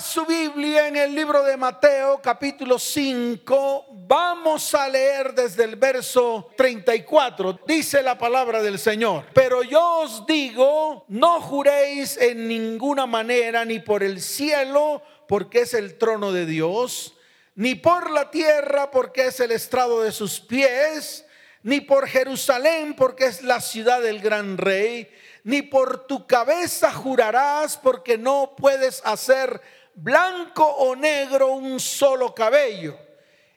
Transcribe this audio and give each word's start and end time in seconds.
Su 0.00 0.26
Biblia 0.26 0.88
en 0.88 0.96
el 0.96 1.14
libro 1.14 1.42
de 1.42 1.56
Mateo 1.56 2.20
capítulo 2.20 2.78
5. 2.78 3.86
Vamos 4.06 4.74
a 4.74 4.88
leer 4.88 5.32
desde 5.32 5.64
el 5.64 5.76
verso 5.76 6.50
34. 6.54 7.60
Dice 7.66 8.02
la 8.02 8.18
palabra 8.18 8.62
del 8.62 8.78
Señor. 8.78 9.24
Pero 9.32 9.62
yo 9.62 10.00
os 10.00 10.26
digo, 10.26 11.06
no 11.08 11.40
juréis 11.40 12.18
en 12.18 12.46
ninguna 12.46 13.06
manera 13.06 13.64
ni 13.64 13.78
por 13.78 14.02
el 14.02 14.20
cielo, 14.20 15.02
porque 15.26 15.60
es 15.60 15.72
el 15.72 15.96
trono 15.96 16.30
de 16.30 16.44
Dios, 16.44 17.14
ni 17.54 17.74
por 17.74 18.10
la 18.10 18.30
tierra, 18.30 18.90
porque 18.90 19.28
es 19.28 19.40
el 19.40 19.50
estrado 19.50 20.02
de 20.02 20.12
sus 20.12 20.40
pies, 20.40 21.24
ni 21.62 21.80
por 21.80 22.06
Jerusalén, 22.06 22.94
porque 22.94 23.24
es 23.24 23.42
la 23.42 23.60
ciudad 23.60 24.02
del 24.02 24.20
gran 24.20 24.58
rey 24.58 25.10
ni 25.46 25.62
por 25.62 26.08
tu 26.08 26.26
cabeza 26.26 26.92
jurarás, 26.92 27.76
porque 27.76 28.18
no 28.18 28.56
puedes 28.58 29.00
hacer 29.04 29.62
blanco 29.96 30.64
o 30.64 30.94
negro 30.94 31.48
un 31.54 31.80
solo 31.80 32.34
cabello. 32.34 32.96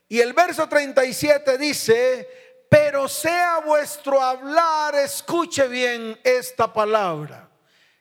Y 0.08 0.20
el 0.20 0.34
verso 0.34 0.68
37 0.68 1.58
dice, 1.58 2.28
pero 2.70 3.08
sea 3.08 3.60
vuestro 3.60 4.22
hablar, 4.22 4.96
escuche 4.96 5.68
bien 5.68 6.20
esta 6.24 6.72
palabra, 6.74 7.50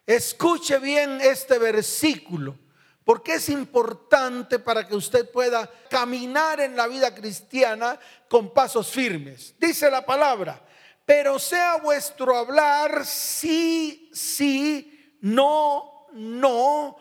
escuche 0.07 0.79
bien 0.79 1.21
este 1.21 1.59
versículo, 1.59 2.57
porque 3.05 3.35
es 3.35 3.49
importante 3.49 4.59
para 4.59 4.87
que 4.87 4.95
usted 4.95 5.31
pueda 5.31 5.71
caminar 5.91 6.61
en 6.61 6.77
la 6.77 6.87
vida 6.87 7.15
cristiana 7.15 7.99
con 8.29 8.55
pasos 8.55 8.89
firmes. 8.91 9.55
Dice 9.59 9.91
la 9.91 10.05
palabra, 10.05 10.63
pero 11.05 11.39
sea 11.39 11.77
vuestro 11.77 12.37
hablar 12.37 13.05
sí, 13.05 14.11
sí, 14.13 15.17
no, 15.21 16.07
no, 16.13 16.97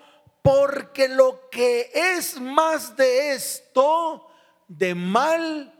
porque 0.48 1.10
lo 1.10 1.50
que 1.50 1.92
es 1.94 2.40
más 2.40 2.96
de 2.96 3.34
esto, 3.34 4.30
de 4.66 4.96
mal 4.96 5.73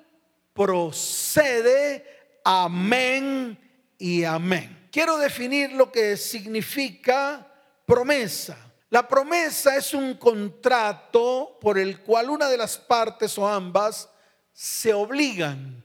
procede. 0.52 2.06
Amén 2.44 3.58
y 3.98 4.26
amén. 4.26 4.90
Quiero 4.92 5.18
definir 5.20 5.72
lo 5.72 5.90
que 5.90 6.18
significa 6.18 7.48
promesa. 7.86 8.58
La 8.90 9.08
promesa 9.08 9.78
es 9.78 9.94
un 9.94 10.16
contrato 10.16 11.58
por 11.62 11.78
el 11.78 12.02
cual 12.02 12.30
una 12.30 12.50
de 12.50 12.58
las 12.58 12.78
partes 12.78 13.38
o 13.38 13.48
ambas 13.48 14.10
se 14.52 14.94
obligan 14.94 15.82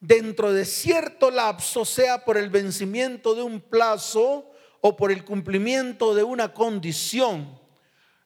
dentro 0.00 0.52
de 0.52 0.64
cierto 0.64 1.30
lapso, 1.30 1.84
sea 1.84 2.24
por 2.24 2.36
el 2.36 2.50
vencimiento 2.50 3.36
de 3.36 3.42
un 3.42 3.60
plazo 3.60 4.51
o 4.82 4.94
por 4.94 5.10
el 5.10 5.24
cumplimiento 5.24 6.14
de 6.14 6.22
una 6.22 6.52
condición. 6.52 7.58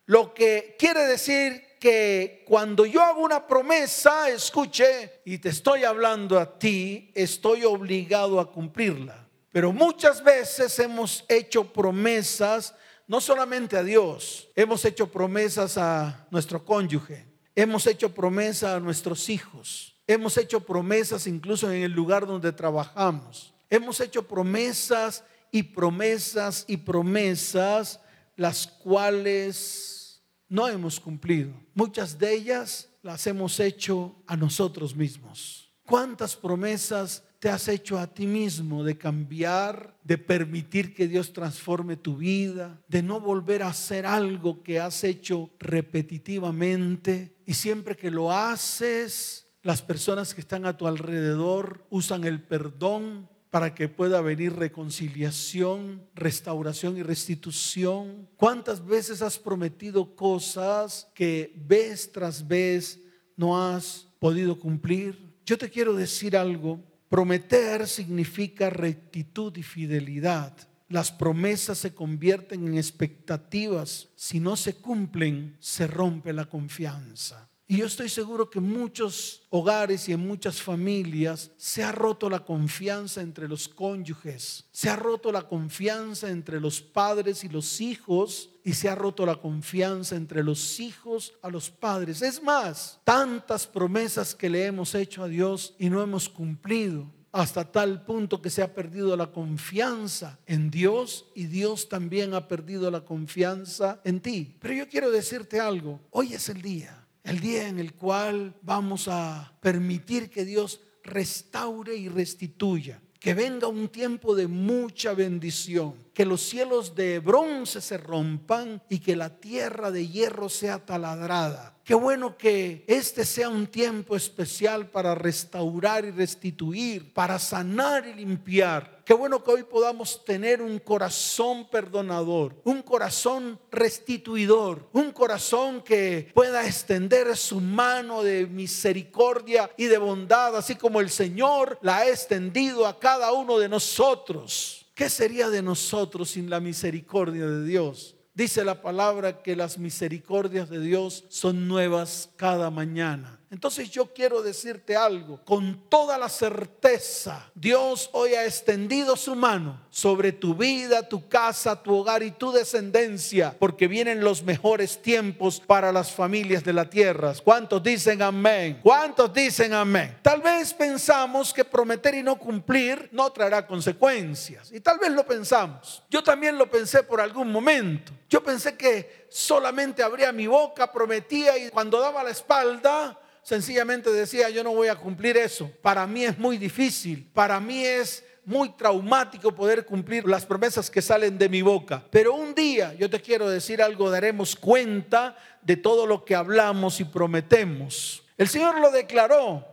Lo 0.06 0.34
que 0.34 0.74
quiere 0.78 1.06
decir 1.06 1.76
que 1.78 2.44
cuando 2.48 2.84
yo 2.84 3.00
hago 3.02 3.20
una 3.20 3.46
promesa, 3.46 4.28
escuche, 4.28 5.20
y 5.24 5.38
te 5.38 5.50
estoy 5.50 5.84
hablando 5.84 6.40
a 6.40 6.58
ti, 6.58 7.12
estoy 7.14 7.64
obligado 7.64 8.40
a 8.40 8.50
cumplirla. 8.50 9.28
Pero 9.52 9.72
muchas 9.72 10.22
veces 10.22 10.76
hemos 10.80 11.24
hecho 11.28 11.72
promesas, 11.72 12.74
no 13.06 13.20
solamente 13.20 13.76
a 13.76 13.84
Dios, 13.84 14.48
hemos 14.56 14.84
hecho 14.84 15.08
promesas 15.08 15.78
a 15.78 16.26
nuestro 16.30 16.64
cónyuge, 16.64 17.24
hemos 17.54 17.86
hecho 17.86 18.12
promesas 18.12 18.74
a 18.74 18.80
nuestros 18.80 19.28
hijos, 19.28 19.96
Hemos 20.06 20.36
hecho 20.38 20.60
promesas 20.60 21.26
incluso 21.26 21.70
en 21.70 21.82
el 21.82 21.92
lugar 21.92 22.26
donde 22.26 22.52
trabajamos. 22.52 23.52
Hemos 23.68 24.00
hecho 24.00 24.22
promesas 24.22 25.24
y 25.56 25.62
promesas 25.62 26.66
y 26.68 26.76
promesas 26.76 27.98
las 28.36 28.66
cuales 28.66 30.22
no 30.50 30.68
hemos 30.68 31.00
cumplido. 31.00 31.54
Muchas 31.72 32.18
de 32.18 32.34
ellas 32.34 32.90
las 33.02 33.26
hemos 33.26 33.58
hecho 33.58 34.14
a 34.26 34.36
nosotros 34.36 34.94
mismos. 34.94 35.72
¿Cuántas 35.86 36.36
promesas 36.36 37.22
te 37.38 37.48
has 37.48 37.68
hecho 37.68 37.98
a 37.98 38.06
ti 38.06 38.26
mismo 38.26 38.84
de 38.84 38.98
cambiar, 38.98 39.96
de 40.04 40.18
permitir 40.18 40.94
que 40.94 41.08
Dios 41.08 41.32
transforme 41.32 41.96
tu 41.96 42.18
vida, 42.18 42.78
de 42.86 43.02
no 43.02 43.18
volver 43.18 43.62
a 43.62 43.68
hacer 43.68 44.04
algo 44.04 44.62
que 44.62 44.78
has 44.78 45.04
hecho 45.04 45.48
repetitivamente 45.58 47.34
y 47.46 47.54
siempre 47.54 47.96
que 47.96 48.10
lo 48.10 48.30
haces 48.30 49.46
las 49.62 49.80
personas 49.80 50.34
que 50.34 50.42
están 50.42 50.66
a 50.66 50.76
tu 50.76 50.86
alrededor 50.86 51.86
usan 51.88 52.24
el 52.24 52.42
perdón 52.42 53.30
para 53.56 53.74
que 53.74 53.88
pueda 53.88 54.20
venir 54.20 54.52
reconciliación, 54.52 56.06
restauración 56.14 56.98
y 56.98 57.02
restitución. 57.02 58.28
¿Cuántas 58.36 58.84
veces 58.84 59.22
has 59.22 59.38
prometido 59.38 60.14
cosas 60.14 61.10
que 61.14 61.54
vez 61.66 62.12
tras 62.12 62.46
vez 62.46 63.00
no 63.34 63.58
has 63.58 64.08
podido 64.18 64.60
cumplir? 64.60 65.18
Yo 65.46 65.56
te 65.56 65.70
quiero 65.70 65.94
decir 65.94 66.36
algo. 66.36 66.84
Prometer 67.08 67.88
significa 67.88 68.68
rectitud 68.68 69.56
y 69.56 69.62
fidelidad. 69.62 70.54
Las 70.90 71.10
promesas 71.10 71.78
se 71.78 71.94
convierten 71.94 72.66
en 72.66 72.76
expectativas. 72.76 74.08
Si 74.16 74.38
no 74.38 74.56
se 74.56 74.74
cumplen, 74.74 75.56
se 75.60 75.86
rompe 75.86 76.34
la 76.34 76.44
confianza. 76.44 77.48
Y 77.68 77.78
yo 77.78 77.86
estoy 77.86 78.08
seguro 78.08 78.48
que 78.48 78.60
en 78.60 78.72
muchos 78.72 79.42
hogares 79.50 80.08
y 80.08 80.12
en 80.12 80.20
muchas 80.20 80.62
familias 80.62 81.50
se 81.56 81.82
ha 81.82 81.90
roto 81.90 82.30
la 82.30 82.44
confianza 82.44 83.22
entre 83.22 83.48
los 83.48 83.68
cónyuges, 83.68 84.66
se 84.70 84.88
ha 84.88 84.94
roto 84.94 85.32
la 85.32 85.48
confianza 85.48 86.30
entre 86.30 86.60
los 86.60 86.80
padres 86.80 87.42
y 87.42 87.48
los 87.48 87.80
hijos 87.80 88.50
y 88.62 88.74
se 88.74 88.88
ha 88.88 88.94
roto 88.94 89.26
la 89.26 89.40
confianza 89.40 90.14
entre 90.14 90.44
los 90.44 90.78
hijos 90.78 91.34
a 91.42 91.50
los 91.50 91.68
padres. 91.68 92.22
Es 92.22 92.40
más, 92.40 93.00
tantas 93.02 93.66
promesas 93.66 94.32
que 94.32 94.48
le 94.48 94.66
hemos 94.66 94.94
hecho 94.94 95.24
a 95.24 95.28
Dios 95.28 95.74
y 95.76 95.90
no 95.90 96.00
hemos 96.00 96.28
cumplido 96.28 97.10
hasta 97.32 97.64
tal 97.70 98.04
punto 98.04 98.40
que 98.40 98.48
se 98.48 98.62
ha 98.62 98.74
perdido 98.74 99.16
la 99.16 99.32
confianza 99.32 100.38
en 100.46 100.70
Dios 100.70 101.26
y 101.34 101.46
Dios 101.46 101.88
también 101.88 102.32
ha 102.32 102.46
perdido 102.46 102.92
la 102.92 103.04
confianza 103.04 104.00
en 104.04 104.20
ti. 104.20 104.56
Pero 104.60 104.72
yo 104.72 104.88
quiero 104.88 105.10
decirte 105.10 105.58
algo, 105.58 106.00
hoy 106.10 106.32
es 106.32 106.48
el 106.48 106.62
día 106.62 107.05
el 107.26 107.40
día 107.40 107.68
en 107.68 107.78
el 107.78 107.94
cual 107.94 108.54
vamos 108.62 109.08
a 109.08 109.52
permitir 109.60 110.30
que 110.30 110.44
Dios 110.44 110.80
restaure 111.02 111.96
y 111.96 112.08
restituya. 112.08 113.00
Que 113.18 113.34
venga 113.34 113.66
un 113.66 113.88
tiempo 113.88 114.36
de 114.36 114.46
mucha 114.46 115.12
bendición. 115.12 115.94
Que 116.14 116.24
los 116.24 116.40
cielos 116.40 116.94
de 116.94 117.18
bronce 117.18 117.80
se 117.80 117.98
rompan 117.98 118.80
y 118.88 119.00
que 119.00 119.16
la 119.16 119.40
tierra 119.40 119.90
de 119.90 120.06
hierro 120.06 120.48
sea 120.48 120.78
taladrada 120.78 121.76
Qué 121.86 121.94
bueno 121.94 122.36
que 122.36 122.84
este 122.88 123.24
sea 123.24 123.48
un 123.48 123.68
tiempo 123.68 124.16
especial 124.16 124.90
para 124.90 125.14
restaurar 125.14 126.04
y 126.04 126.10
restituir, 126.10 127.14
para 127.14 127.38
sanar 127.38 128.08
y 128.08 128.14
limpiar. 128.14 128.95
Qué 129.06 129.14
bueno 129.14 129.44
que 129.44 129.52
hoy 129.52 129.62
podamos 129.62 130.24
tener 130.24 130.60
un 130.60 130.80
corazón 130.80 131.70
perdonador, 131.70 132.60
un 132.64 132.82
corazón 132.82 133.56
restituidor, 133.70 134.88
un 134.92 135.12
corazón 135.12 135.80
que 135.80 136.32
pueda 136.34 136.66
extender 136.66 137.36
su 137.36 137.60
mano 137.60 138.24
de 138.24 138.48
misericordia 138.48 139.70
y 139.76 139.84
de 139.84 139.98
bondad, 139.98 140.56
así 140.56 140.74
como 140.74 140.98
el 140.98 141.08
Señor 141.08 141.78
la 141.82 141.98
ha 141.98 142.08
extendido 142.08 142.84
a 142.84 142.98
cada 142.98 143.30
uno 143.30 143.60
de 143.60 143.68
nosotros. 143.68 144.86
¿Qué 144.92 145.08
sería 145.08 145.50
de 145.50 145.62
nosotros 145.62 146.30
sin 146.30 146.50
la 146.50 146.58
misericordia 146.58 147.46
de 147.46 147.64
Dios? 147.64 148.16
Dice 148.34 148.64
la 148.64 148.82
palabra 148.82 149.40
que 149.40 149.54
las 149.54 149.78
misericordias 149.78 150.68
de 150.68 150.80
Dios 150.80 151.26
son 151.28 151.68
nuevas 151.68 152.30
cada 152.34 152.70
mañana. 152.70 153.38
Entonces 153.56 153.90
yo 153.90 154.12
quiero 154.12 154.42
decirte 154.42 154.96
algo, 154.96 155.40
con 155.42 155.88
toda 155.88 156.18
la 156.18 156.28
certeza, 156.28 157.50
Dios 157.54 158.10
hoy 158.12 158.34
ha 158.34 158.44
extendido 158.44 159.16
su 159.16 159.34
mano 159.34 159.80
sobre 159.88 160.32
tu 160.32 160.54
vida, 160.54 161.08
tu 161.08 161.26
casa, 161.26 161.82
tu 161.82 161.96
hogar 161.96 162.22
y 162.22 162.32
tu 162.32 162.52
descendencia, 162.52 163.56
porque 163.58 163.88
vienen 163.88 164.20
los 164.20 164.42
mejores 164.42 165.00
tiempos 165.00 165.58
para 165.58 165.90
las 165.90 166.12
familias 166.12 166.64
de 166.64 166.74
la 166.74 166.90
tierra. 166.90 167.32
¿Cuántos 167.42 167.82
dicen 167.82 168.20
amén? 168.20 168.78
¿Cuántos 168.82 169.32
dicen 169.32 169.72
amén? 169.72 170.18
Tal 170.20 170.42
vez 170.42 170.74
pensamos 170.74 171.54
que 171.54 171.64
prometer 171.64 172.14
y 172.14 172.22
no 172.22 172.38
cumplir 172.38 173.08
no 173.10 173.32
traerá 173.32 173.66
consecuencias, 173.66 174.70
y 174.70 174.80
tal 174.80 174.98
vez 174.98 175.12
lo 175.12 175.26
pensamos. 175.26 176.02
Yo 176.10 176.22
también 176.22 176.58
lo 176.58 176.70
pensé 176.70 177.04
por 177.04 177.22
algún 177.22 177.50
momento. 177.50 178.12
Yo 178.28 178.42
pensé 178.42 178.76
que 178.76 179.26
solamente 179.30 180.02
abría 180.02 180.30
mi 180.30 180.46
boca, 180.46 180.92
prometía 180.92 181.56
y 181.56 181.70
cuando 181.70 181.98
daba 181.98 182.22
la 182.22 182.32
espalda, 182.32 183.18
sencillamente 183.46 184.10
decía, 184.10 184.50
yo 184.50 184.64
no 184.64 184.74
voy 184.74 184.88
a 184.88 184.96
cumplir 184.96 185.36
eso. 185.36 185.70
Para 185.80 186.04
mí 186.04 186.24
es 186.24 186.36
muy 186.36 186.58
difícil, 186.58 187.30
para 187.32 187.60
mí 187.60 187.84
es 187.84 188.24
muy 188.44 188.70
traumático 188.70 189.54
poder 189.54 189.86
cumplir 189.86 190.26
las 190.26 190.44
promesas 190.44 190.90
que 190.90 191.00
salen 191.00 191.38
de 191.38 191.48
mi 191.48 191.62
boca. 191.62 192.04
Pero 192.10 192.34
un 192.34 192.56
día, 192.56 192.92
yo 192.94 193.08
te 193.08 193.20
quiero 193.20 193.48
decir 193.48 193.80
algo, 193.80 194.10
daremos 194.10 194.56
cuenta 194.56 195.36
de 195.62 195.76
todo 195.76 196.08
lo 196.08 196.24
que 196.24 196.34
hablamos 196.34 196.98
y 196.98 197.04
prometemos. 197.04 198.24
El 198.36 198.48
Señor 198.48 198.80
lo 198.80 198.90
declaró. 198.90 199.64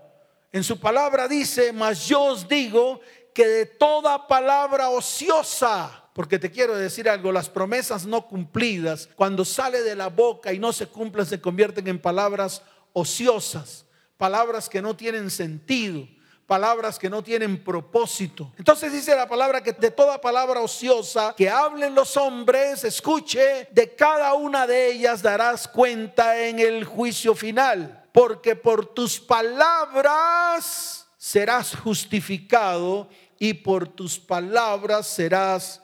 En 0.51 0.63
su 0.63 0.79
palabra 0.79 1.27
dice, 1.27 1.73
mas 1.73 2.07
yo 2.07 2.25
os 2.25 2.47
digo 2.47 3.01
que 3.33 3.47
de 3.47 3.65
toda 3.65 4.27
palabra 4.27 4.89
ociosa 4.89 6.03
Porque 6.13 6.37
te 6.37 6.51
quiero 6.51 6.75
decir 6.75 7.09
algo, 7.09 7.31
las 7.31 7.49
promesas 7.49 8.05
no 8.05 8.27
cumplidas, 8.27 9.09
cuando 9.15 9.43
sale 9.43 9.81
de 9.81 9.95
la 9.95 10.09
boca 10.09 10.53
y 10.53 10.59
no 10.59 10.71
se 10.71 10.85
cumplen, 10.85 11.25
se 11.25 11.41
convierten 11.41 11.87
en 11.87 11.99
palabras 11.99 12.61
ociosas, 12.93 13.85
palabras 14.17 14.69
que 14.69 14.81
no 14.81 14.95
tienen 14.95 15.29
sentido, 15.29 16.07
palabras 16.45 16.99
que 16.99 17.09
no 17.09 17.23
tienen 17.23 17.63
propósito. 17.63 18.53
Entonces 18.57 18.91
dice 18.91 19.15
la 19.15 19.27
palabra 19.27 19.63
que 19.63 19.73
de 19.73 19.91
toda 19.91 20.21
palabra 20.21 20.61
ociosa 20.61 21.33
que 21.35 21.49
hablen 21.49 21.95
los 21.95 22.15
hombres, 22.15 22.83
escuche, 22.83 23.67
de 23.71 23.95
cada 23.95 24.33
una 24.33 24.67
de 24.67 24.91
ellas 24.91 25.21
darás 25.21 25.67
cuenta 25.67 26.39
en 26.39 26.59
el 26.59 26.83
juicio 26.83 27.33
final, 27.33 28.05
porque 28.13 28.55
por 28.55 28.85
tus 28.85 29.19
palabras 29.19 31.07
serás 31.17 31.75
justificado 31.75 33.09
y 33.39 33.53
por 33.53 33.87
tus 33.87 34.19
palabras 34.19 35.07
serás 35.07 35.81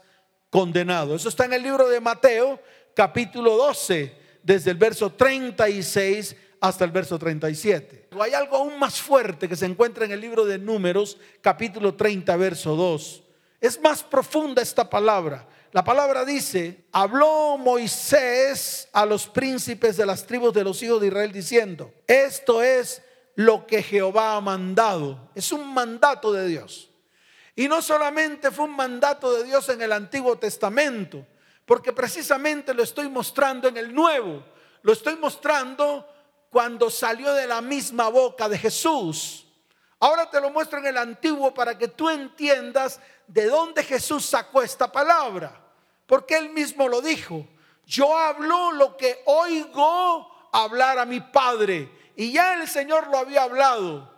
condenado. 0.50 1.16
Eso 1.16 1.30
está 1.30 1.46
en 1.46 1.54
el 1.54 1.64
libro 1.64 1.88
de 1.88 2.00
Mateo, 2.00 2.62
capítulo 2.94 3.56
12, 3.56 4.16
desde 4.44 4.72
el 4.72 4.78
verso 4.78 5.12
36 5.12 6.36
hasta 6.60 6.86
el 6.86 6.92
verso 6.92 7.18
37. 7.18 8.10
Hay 8.20 8.34
algo 8.34 8.58
aún 8.58 8.78
más 8.80 9.02
fuerte 9.02 9.48
que 9.48 9.56
se 9.56 9.66
encuentra 9.66 10.06
en 10.06 10.12
el 10.12 10.22
libro 10.22 10.46
de 10.46 10.58
Números, 10.58 11.18
capítulo 11.42 11.96
30, 11.96 12.36
verso 12.36 12.76
2. 12.76 13.24
Es 13.62 13.80
más 13.82 14.04
profunda 14.04 14.62
esta 14.62 14.90
palabra. 14.90 15.48
La 15.72 15.84
palabra 15.84 16.26
dice, 16.26 16.86
habló 16.92 17.58
Moisés 17.58 18.88
a 18.92 19.06
los 19.06 19.28
príncipes 19.28 19.98
de 19.98 20.06
las 20.06 20.26
tribus 20.26 20.54
de 20.54 20.64
los 20.64 20.82
hijos 20.82 21.00
de 21.00 21.08
Israel 21.08 21.32
diciendo, 21.32 21.94
esto 22.08 22.64
es 22.64 23.04
lo 23.36 23.68
que 23.68 23.84
Jehová 23.84 24.36
ha 24.36 24.42
mandado. 24.42 25.30
Es 25.36 25.52
un 25.52 25.74
mandato 25.74 26.34
de 26.34 26.48
Dios. 26.48 26.90
Y 27.56 27.68
no 27.68 27.82
solamente 27.82 28.52
fue 28.52 28.66
un 28.66 28.76
mandato 28.76 29.34
de 29.34 29.44
Dios 29.44 29.70
en 29.70 29.82
el 29.82 29.92
Antiguo 29.92 30.38
Testamento, 30.38 31.26
porque 31.66 31.94
precisamente 31.94 32.74
lo 32.74 32.82
estoy 32.82 33.08
mostrando 33.10 33.68
en 33.68 33.78
el 33.78 33.94
Nuevo. 33.94 34.44
Lo 34.82 34.94
estoy 34.94 35.18
mostrando 35.18 36.08
cuando 36.50 36.90
salió 36.90 37.34
de 37.34 37.48
la 37.48 37.62
misma 37.62 38.10
boca 38.10 38.50
de 38.50 38.58
Jesús. 38.58 39.46
Ahora 40.00 40.30
te 40.30 40.40
lo 40.40 40.50
muestro 40.50 40.80
en 40.80 40.88
el 40.88 40.98
Antiguo 40.98 41.54
para 41.54 41.78
que 41.78 41.90
tú 41.90 42.10
entiendas 42.10 43.00
de 43.28 43.46
dónde 43.46 43.84
Jesús 43.84 44.26
sacó 44.26 44.62
esta 44.62 44.92
palabra. 44.92 45.62
Porque 46.06 46.38
él 46.38 46.50
mismo 46.50 46.88
lo 46.88 47.02
dijo. 47.02 47.46
Yo 47.86 48.18
hablo 48.18 48.72
lo 48.72 48.98
que 48.98 49.22
oigo 49.26 50.50
hablar 50.52 50.98
a 50.98 51.06
mi 51.06 51.20
Padre. 51.20 51.92
Y 52.16 52.32
ya 52.32 52.54
el 52.54 52.68
Señor 52.68 53.08
lo 53.08 53.18
había 53.18 53.44
hablado. 53.44 54.12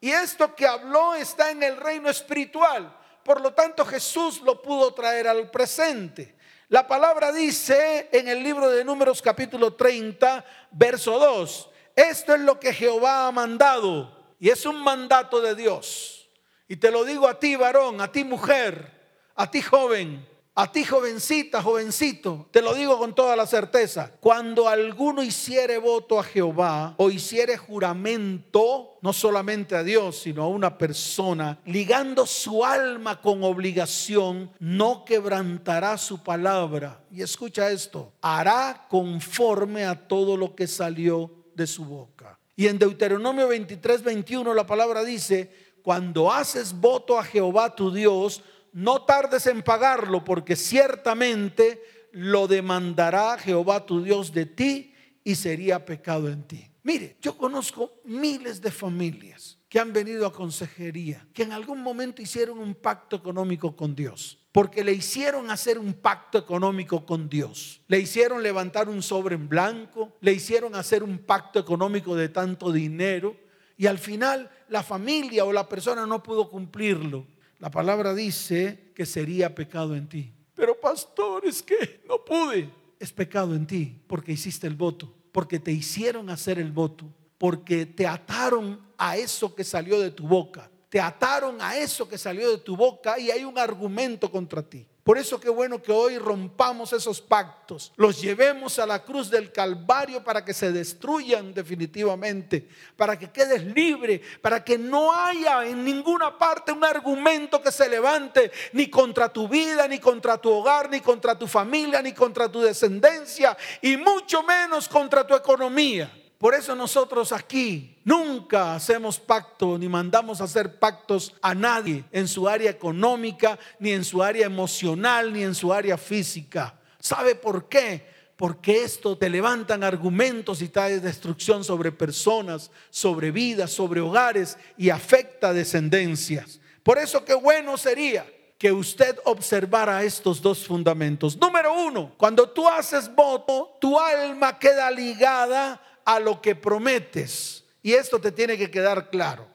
Y 0.00 0.10
esto 0.10 0.54
que 0.54 0.66
habló 0.66 1.14
está 1.14 1.50
en 1.50 1.62
el 1.62 1.76
reino 1.76 2.10
espiritual. 2.10 2.94
Por 3.22 3.40
lo 3.40 3.52
tanto, 3.52 3.84
Jesús 3.84 4.40
lo 4.42 4.60
pudo 4.60 4.92
traer 4.92 5.28
al 5.28 5.50
presente. 5.50 6.36
La 6.68 6.86
palabra 6.86 7.32
dice 7.32 8.08
en 8.12 8.28
el 8.28 8.42
libro 8.42 8.68
de 8.68 8.84
Números 8.84 9.22
capítulo 9.22 9.74
30, 9.74 10.44
verso 10.70 11.18
2, 11.18 11.70
esto 11.98 12.34
es 12.34 12.40
lo 12.40 12.60
que 12.60 12.72
Jehová 12.72 13.26
ha 13.26 13.32
mandado 13.32 14.16
y 14.38 14.50
es 14.50 14.64
un 14.64 14.82
mandato 14.82 15.40
de 15.40 15.56
Dios. 15.56 16.28
Y 16.68 16.76
te 16.76 16.92
lo 16.92 17.04
digo 17.04 17.26
a 17.26 17.40
ti, 17.40 17.56
varón, 17.56 18.00
a 18.00 18.12
ti, 18.12 18.22
mujer, 18.22 18.92
a 19.34 19.50
ti, 19.50 19.62
joven. 19.62 20.24
A 20.60 20.72
ti 20.72 20.82
jovencita, 20.82 21.62
jovencito, 21.62 22.48
te 22.50 22.60
lo 22.60 22.74
digo 22.74 22.98
con 22.98 23.14
toda 23.14 23.36
la 23.36 23.46
certeza, 23.46 24.10
cuando 24.18 24.68
alguno 24.68 25.22
hiciere 25.22 25.78
voto 25.78 26.18
a 26.18 26.24
Jehová 26.24 26.94
o 26.96 27.10
hiciere 27.10 27.56
juramento, 27.56 28.98
no 29.00 29.12
solamente 29.12 29.76
a 29.76 29.84
Dios, 29.84 30.18
sino 30.18 30.42
a 30.42 30.48
una 30.48 30.76
persona, 30.76 31.60
ligando 31.64 32.26
su 32.26 32.64
alma 32.64 33.20
con 33.20 33.44
obligación, 33.44 34.50
no 34.58 35.04
quebrantará 35.04 35.96
su 35.96 36.24
palabra. 36.24 37.04
Y 37.12 37.22
escucha 37.22 37.70
esto, 37.70 38.12
hará 38.20 38.88
conforme 38.90 39.84
a 39.84 40.08
todo 40.08 40.36
lo 40.36 40.56
que 40.56 40.66
salió 40.66 41.37
de 41.58 41.66
su 41.66 41.84
boca. 41.84 42.38
Y 42.56 42.68
en 42.68 42.78
Deuteronomio 42.78 43.48
23, 43.48 44.02
21 44.02 44.54
la 44.54 44.66
palabra 44.66 45.04
dice, 45.04 45.52
cuando 45.82 46.32
haces 46.32 46.72
voto 46.72 47.18
a 47.18 47.24
Jehová 47.24 47.74
tu 47.74 47.92
Dios, 47.92 48.42
no 48.72 49.02
tardes 49.02 49.46
en 49.46 49.62
pagarlo, 49.62 50.24
porque 50.24 50.56
ciertamente 50.56 51.82
lo 52.12 52.46
demandará 52.46 53.36
Jehová 53.36 53.84
tu 53.84 54.02
Dios 54.02 54.32
de 54.32 54.46
ti 54.46 54.94
y 55.24 55.34
sería 55.34 55.84
pecado 55.84 56.28
en 56.28 56.44
ti. 56.44 56.70
Mire, 56.84 57.16
yo 57.20 57.36
conozco 57.36 58.00
miles 58.04 58.62
de 58.62 58.70
familias 58.70 59.57
que 59.68 59.78
han 59.78 59.92
venido 59.92 60.26
a 60.26 60.32
consejería, 60.32 61.26
que 61.34 61.42
en 61.42 61.52
algún 61.52 61.82
momento 61.82 62.22
hicieron 62.22 62.58
un 62.58 62.74
pacto 62.74 63.16
económico 63.16 63.76
con 63.76 63.94
Dios, 63.94 64.38
porque 64.52 64.82
le 64.82 64.92
hicieron 64.92 65.50
hacer 65.50 65.78
un 65.78 65.92
pacto 65.94 66.38
económico 66.38 67.04
con 67.04 67.28
Dios. 67.28 67.82
Le 67.86 68.00
hicieron 68.00 68.42
levantar 68.42 68.88
un 68.88 69.02
sobre 69.02 69.34
en 69.34 69.48
blanco, 69.48 70.16
le 70.20 70.32
hicieron 70.32 70.74
hacer 70.74 71.02
un 71.02 71.18
pacto 71.18 71.58
económico 71.58 72.16
de 72.16 72.30
tanto 72.30 72.72
dinero 72.72 73.36
y 73.76 73.86
al 73.86 73.98
final 73.98 74.50
la 74.68 74.82
familia 74.82 75.44
o 75.44 75.52
la 75.52 75.68
persona 75.68 76.06
no 76.06 76.22
pudo 76.22 76.48
cumplirlo 76.48 77.26
la 77.58 77.70
palabra 77.70 78.14
dice 78.14 78.92
que 78.94 79.04
sería 79.04 79.54
pecado 79.54 79.96
en 79.96 80.08
ti. 80.08 80.32
Pero 80.54 80.80
pastor, 80.80 81.44
es 81.44 81.62
que 81.62 82.02
no 82.08 82.24
pude. 82.24 82.70
Es 83.00 83.12
pecado 83.12 83.54
en 83.54 83.66
ti 83.66 84.00
porque 84.06 84.32
hiciste 84.32 84.66
el 84.66 84.74
voto, 84.74 85.12
porque 85.32 85.58
te 85.58 85.72
hicieron 85.72 86.30
hacer 86.30 86.58
el 86.58 86.72
voto, 86.72 87.12
porque 87.36 87.86
te 87.86 88.06
ataron 88.06 88.80
a 88.98 89.16
eso 89.16 89.54
que 89.54 89.64
salió 89.64 89.98
de 90.00 90.10
tu 90.10 90.26
boca. 90.26 90.70
Te 90.90 91.00
ataron 91.00 91.60
a 91.60 91.76
eso 91.76 92.08
que 92.08 92.18
salió 92.18 92.50
de 92.50 92.58
tu 92.58 92.76
boca 92.76 93.18
y 93.18 93.30
hay 93.30 93.44
un 93.44 93.58
argumento 93.58 94.30
contra 94.30 94.62
ti. 94.62 94.86
Por 95.08 95.16
eso 95.16 95.40
qué 95.40 95.48
bueno 95.48 95.80
que 95.80 95.90
hoy 95.90 96.18
rompamos 96.18 96.92
esos 96.92 97.22
pactos, 97.22 97.94
los 97.96 98.20
llevemos 98.20 98.78
a 98.78 98.86
la 98.86 99.02
cruz 99.02 99.30
del 99.30 99.50
Calvario 99.50 100.22
para 100.22 100.44
que 100.44 100.52
se 100.52 100.70
destruyan 100.70 101.54
definitivamente, 101.54 102.68
para 102.94 103.18
que 103.18 103.30
quedes 103.30 103.64
libre, 103.64 104.20
para 104.42 104.62
que 104.62 104.76
no 104.76 105.10
haya 105.10 105.64
en 105.64 105.82
ninguna 105.82 106.36
parte 106.36 106.72
un 106.72 106.84
argumento 106.84 107.62
que 107.62 107.72
se 107.72 107.88
levante 107.88 108.52
ni 108.74 108.90
contra 108.90 109.32
tu 109.32 109.48
vida, 109.48 109.88
ni 109.88 109.98
contra 109.98 110.36
tu 110.36 110.50
hogar, 110.50 110.90
ni 110.90 111.00
contra 111.00 111.38
tu 111.38 111.46
familia, 111.46 112.02
ni 112.02 112.12
contra 112.12 112.52
tu 112.52 112.60
descendencia, 112.60 113.56
y 113.80 113.96
mucho 113.96 114.42
menos 114.42 114.90
contra 114.90 115.26
tu 115.26 115.34
economía. 115.34 116.12
Por 116.38 116.54
eso 116.54 116.76
nosotros 116.76 117.32
aquí 117.32 117.98
nunca 118.04 118.76
hacemos 118.76 119.18
pacto 119.18 119.76
ni 119.76 119.88
mandamos 119.88 120.40
hacer 120.40 120.78
pactos 120.78 121.34
a 121.42 121.52
nadie 121.52 122.04
en 122.12 122.28
su 122.28 122.48
área 122.48 122.70
económica, 122.70 123.58
ni 123.80 123.90
en 123.90 124.04
su 124.04 124.22
área 124.22 124.46
emocional, 124.46 125.32
ni 125.32 125.42
en 125.42 125.56
su 125.56 125.72
área 125.72 125.98
física. 125.98 126.78
¿Sabe 127.00 127.34
por 127.34 127.68
qué? 127.68 128.06
Porque 128.36 128.84
esto 128.84 129.18
te 129.18 129.28
levantan 129.28 129.82
argumentos 129.82 130.62
y 130.62 130.68
trae 130.68 131.00
destrucción 131.00 131.64
sobre 131.64 131.90
personas, 131.90 132.70
sobre 132.88 133.32
vidas, 133.32 133.72
sobre 133.72 134.00
hogares 134.00 134.56
y 134.76 134.90
afecta 134.90 135.52
descendencias. 135.52 136.60
Por 136.84 136.98
eso 136.98 137.24
qué 137.24 137.34
bueno 137.34 137.76
sería 137.76 138.24
que 138.58 138.70
usted 138.70 139.18
observara 139.24 140.04
estos 140.04 140.40
dos 140.40 140.64
fundamentos. 140.64 141.36
Número 141.36 141.74
uno, 141.74 142.12
cuando 142.16 142.48
tú 142.48 142.68
haces 142.68 143.12
voto, 143.12 143.76
tu 143.80 143.98
alma 143.98 144.56
queda 144.56 144.88
ligada 144.88 145.80
a 146.08 146.18
lo 146.18 146.40
que 146.40 146.56
prometes. 146.56 147.64
Y 147.82 147.92
esto 147.92 148.18
te 148.18 148.32
tiene 148.32 148.56
que 148.56 148.70
quedar 148.70 149.10
claro. 149.10 149.46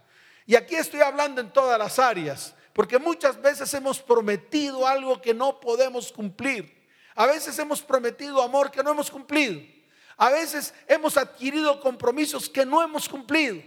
Y 0.45 0.55
aquí 0.55 0.75
estoy 0.75 1.01
hablando 1.01 1.41
en 1.41 1.51
todas 1.51 1.79
las 1.79 1.97
áreas, 1.97 2.53
porque 2.73 2.99
muchas 2.99 3.41
veces 3.41 3.73
hemos 3.73 3.99
prometido 3.99 4.87
algo 4.87 5.19
que 5.19 5.33
no 5.33 5.59
podemos 5.59 6.11
cumplir. 6.11 6.87
A 7.15 7.25
veces 7.25 7.57
hemos 7.57 7.81
prometido 7.81 8.39
amor 8.39 8.69
que 8.69 8.83
no 8.83 8.91
hemos 8.91 9.09
cumplido. 9.09 9.59
A 10.15 10.29
veces 10.29 10.75
hemos 10.87 11.17
adquirido 11.17 11.81
compromisos 11.81 12.47
que 12.47 12.67
no 12.67 12.83
hemos 12.83 13.09
cumplido. 13.09 13.59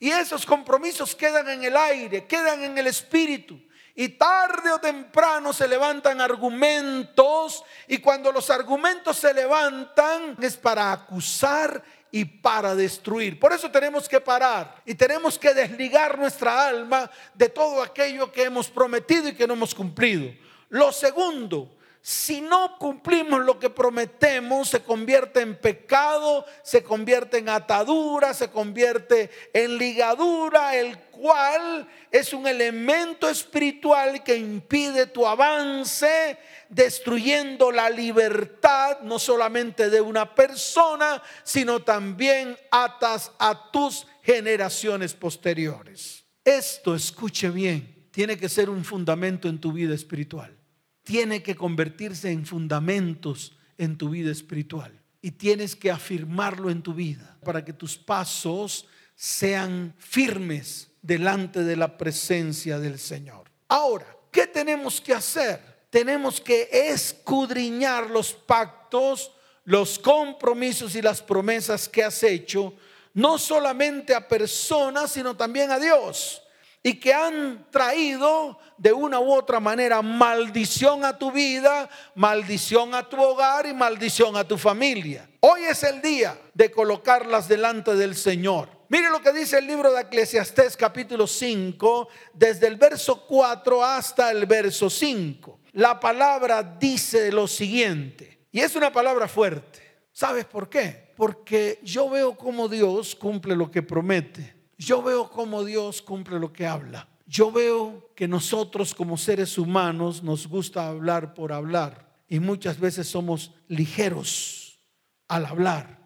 Y 0.00 0.10
esos 0.10 0.44
compromisos 0.44 1.14
quedan 1.14 1.48
en 1.48 1.62
el 1.62 1.76
aire, 1.76 2.26
quedan 2.26 2.64
en 2.64 2.76
el 2.76 2.88
espíritu. 2.88 3.56
Y 3.94 4.08
tarde 4.08 4.72
o 4.72 4.80
temprano 4.80 5.52
se 5.52 5.68
levantan 5.68 6.20
argumentos 6.20 7.62
y 7.86 7.98
cuando 7.98 8.32
los 8.32 8.50
argumentos 8.50 9.18
se 9.18 9.32
levantan 9.32 10.36
es 10.40 10.56
para 10.56 10.90
acusar 10.90 11.84
y 12.14 12.26
para 12.26 12.74
destruir. 12.74 13.40
Por 13.40 13.52
eso 13.52 13.70
tenemos 13.70 14.06
que 14.06 14.20
parar 14.20 14.82
y 14.84 14.94
tenemos 14.94 15.38
que 15.38 15.54
desligar 15.54 16.18
nuestra 16.18 16.68
alma 16.68 17.10
de 17.34 17.48
todo 17.48 17.82
aquello 17.82 18.30
que 18.30 18.44
hemos 18.44 18.68
prometido 18.68 19.28
y 19.28 19.34
que 19.34 19.46
no 19.46 19.54
hemos 19.54 19.74
cumplido. 19.74 20.30
Lo 20.68 20.92
segundo, 20.92 21.74
si 22.04 22.40
no 22.40 22.78
cumplimos 22.78 23.44
lo 23.44 23.60
que 23.60 23.70
prometemos, 23.70 24.70
se 24.70 24.82
convierte 24.82 25.40
en 25.40 25.56
pecado, 25.56 26.44
se 26.64 26.82
convierte 26.82 27.38
en 27.38 27.48
atadura, 27.48 28.34
se 28.34 28.50
convierte 28.50 29.30
en 29.52 29.78
ligadura, 29.78 30.74
el 30.74 30.98
cual 30.98 31.86
es 32.10 32.32
un 32.32 32.48
elemento 32.48 33.28
espiritual 33.28 34.24
que 34.24 34.36
impide 34.36 35.06
tu 35.06 35.24
avance 35.24 36.36
destruyendo 36.68 37.70
la 37.70 37.88
libertad 37.88 38.98
no 39.02 39.20
solamente 39.20 39.88
de 39.88 40.00
una 40.00 40.34
persona, 40.34 41.22
sino 41.44 41.82
también 41.82 42.58
atas 42.72 43.30
a 43.38 43.70
tus 43.70 44.08
generaciones 44.24 45.14
posteriores. 45.14 46.24
Esto, 46.44 46.96
escuche 46.96 47.48
bien, 47.50 48.08
tiene 48.10 48.36
que 48.36 48.48
ser 48.48 48.68
un 48.68 48.84
fundamento 48.84 49.46
en 49.46 49.60
tu 49.60 49.70
vida 49.72 49.94
espiritual. 49.94 50.61
Tiene 51.02 51.42
que 51.42 51.54
convertirse 51.54 52.30
en 52.30 52.46
fundamentos 52.46 53.56
en 53.78 53.96
tu 53.98 54.10
vida 54.10 54.30
espiritual. 54.30 54.92
Y 55.20 55.32
tienes 55.32 55.76
que 55.76 55.90
afirmarlo 55.90 56.70
en 56.70 56.82
tu 56.82 56.94
vida 56.94 57.36
para 57.44 57.64
que 57.64 57.72
tus 57.72 57.96
pasos 57.96 58.86
sean 59.14 59.94
firmes 59.98 60.88
delante 61.00 61.62
de 61.62 61.76
la 61.76 61.96
presencia 61.96 62.78
del 62.78 62.98
Señor. 62.98 63.50
Ahora, 63.68 64.06
¿qué 64.30 64.46
tenemos 64.46 65.00
que 65.00 65.14
hacer? 65.14 65.60
Tenemos 65.90 66.40
que 66.40 66.68
escudriñar 66.72 68.10
los 68.10 68.32
pactos, 68.32 69.30
los 69.64 69.98
compromisos 69.98 70.94
y 70.96 71.02
las 71.02 71.22
promesas 71.22 71.88
que 71.88 72.02
has 72.02 72.22
hecho, 72.22 72.74
no 73.14 73.38
solamente 73.38 74.14
a 74.14 74.26
personas, 74.26 75.12
sino 75.12 75.36
también 75.36 75.70
a 75.70 75.78
Dios 75.78 76.41
y 76.82 76.94
que 76.94 77.14
han 77.14 77.66
traído 77.70 78.58
de 78.76 78.92
una 78.92 79.20
u 79.20 79.32
otra 79.32 79.60
manera 79.60 80.02
maldición 80.02 81.04
a 81.04 81.16
tu 81.16 81.30
vida, 81.30 81.88
maldición 82.14 82.94
a 82.94 83.08
tu 83.08 83.20
hogar 83.20 83.66
y 83.66 83.72
maldición 83.72 84.36
a 84.36 84.46
tu 84.46 84.58
familia. 84.58 85.28
Hoy 85.40 85.62
es 85.62 85.82
el 85.84 86.02
día 86.02 86.36
de 86.52 86.72
colocarlas 86.72 87.48
delante 87.48 87.94
del 87.94 88.16
Señor. 88.16 88.68
Mire 88.88 89.10
lo 89.10 89.22
que 89.22 89.32
dice 89.32 89.58
el 89.58 89.66
libro 89.66 89.92
de 89.92 90.02
Eclesiastés 90.02 90.76
capítulo 90.76 91.26
5, 91.26 92.08
desde 92.34 92.66
el 92.66 92.76
verso 92.76 93.24
4 93.26 93.84
hasta 93.84 94.30
el 94.32 94.44
verso 94.46 94.90
5. 94.90 95.60
La 95.74 95.98
palabra 96.00 96.62
dice 96.62 97.30
lo 97.30 97.46
siguiente, 97.46 98.46
y 98.50 98.60
es 98.60 98.74
una 98.74 98.92
palabra 98.92 99.28
fuerte. 99.28 99.80
¿Sabes 100.12 100.44
por 100.44 100.68
qué? 100.68 101.12
Porque 101.16 101.78
yo 101.82 102.10
veo 102.10 102.36
cómo 102.36 102.68
Dios 102.68 103.14
cumple 103.14 103.56
lo 103.56 103.70
que 103.70 103.82
promete 103.82 104.61
yo 104.84 105.02
veo 105.02 105.30
cómo 105.30 105.64
Dios 105.64 106.02
cumple 106.02 106.38
lo 106.38 106.52
que 106.52 106.66
habla. 106.66 107.08
Yo 107.26 107.50
veo 107.50 108.12
que 108.14 108.28
nosotros 108.28 108.94
como 108.94 109.16
seres 109.16 109.58
humanos 109.58 110.22
nos 110.22 110.46
gusta 110.46 110.88
hablar 110.88 111.34
por 111.34 111.52
hablar 111.52 112.10
y 112.28 112.40
muchas 112.40 112.78
veces 112.78 113.08
somos 113.08 113.52
ligeros 113.68 114.80
al 115.28 115.46
hablar. 115.46 115.98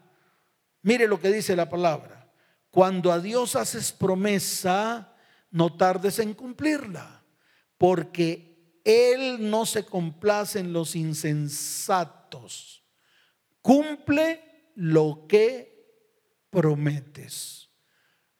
Mire 0.82 1.08
lo 1.08 1.20
que 1.20 1.32
dice 1.32 1.56
la 1.56 1.68
palabra. 1.68 2.32
Cuando 2.70 3.10
a 3.10 3.18
Dios 3.18 3.56
haces 3.56 3.92
promesa, 3.92 5.14
no 5.50 5.74
tardes 5.76 6.18
en 6.18 6.34
cumplirla, 6.34 7.24
porque 7.78 8.80
Él 8.84 9.50
no 9.50 9.64
se 9.66 9.84
complace 9.84 10.60
en 10.60 10.72
los 10.72 10.94
insensatos. 10.94 12.84
Cumple 13.62 14.70
lo 14.74 15.26
que 15.26 15.74
prometes 16.50 17.65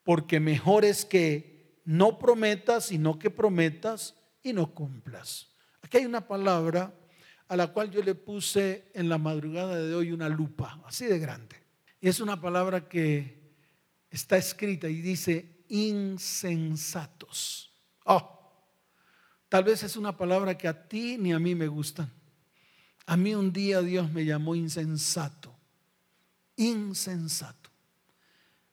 porque 0.06 0.38
mejor 0.38 0.84
es 0.84 1.04
que 1.04 1.80
no 1.84 2.16
prometas, 2.16 2.86
sino 2.86 3.18
que 3.18 3.28
prometas 3.28 4.14
y 4.40 4.52
no 4.52 4.72
cumplas. 4.72 5.48
Aquí 5.82 5.96
hay 5.96 6.06
una 6.06 6.28
palabra 6.28 6.94
a 7.48 7.56
la 7.56 7.72
cual 7.72 7.90
yo 7.90 8.00
le 8.04 8.14
puse 8.14 8.88
en 8.94 9.08
la 9.08 9.18
madrugada 9.18 9.74
de 9.74 9.92
hoy 9.96 10.12
una 10.12 10.28
lupa, 10.28 10.80
así 10.86 11.06
de 11.06 11.18
grande. 11.18 11.56
Y 12.00 12.06
es 12.06 12.20
una 12.20 12.40
palabra 12.40 12.88
que 12.88 13.50
está 14.08 14.36
escrita 14.36 14.88
y 14.88 15.00
dice 15.00 15.64
insensatos. 15.68 17.74
Oh, 18.04 18.62
tal 19.48 19.64
vez 19.64 19.82
es 19.82 19.96
una 19.96 20.16
palabra 20.16 20.56
que 20.56 20.68
a 20.68 20.86
ti 20.86 21.18
ni 21.18 21.32
a 21.32 21.40
mí 21.40 21.56
me 21.56 21.66
gustan. 21.66 22.12
A 23.06 23.16
mí 23.16 23.34
un 23.34 23.52
día 23.52 23.82
Dios 23.82 24.12
me 24.12 24.24
llamó 24.24 24.54
insensato. 24.54 25.52
Insensato. 26.54 27.65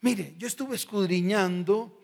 Mire, 0.04 0.36
yo 0.38 0.48
estuve 0.48 0.76
escudriñando 0.76 1.98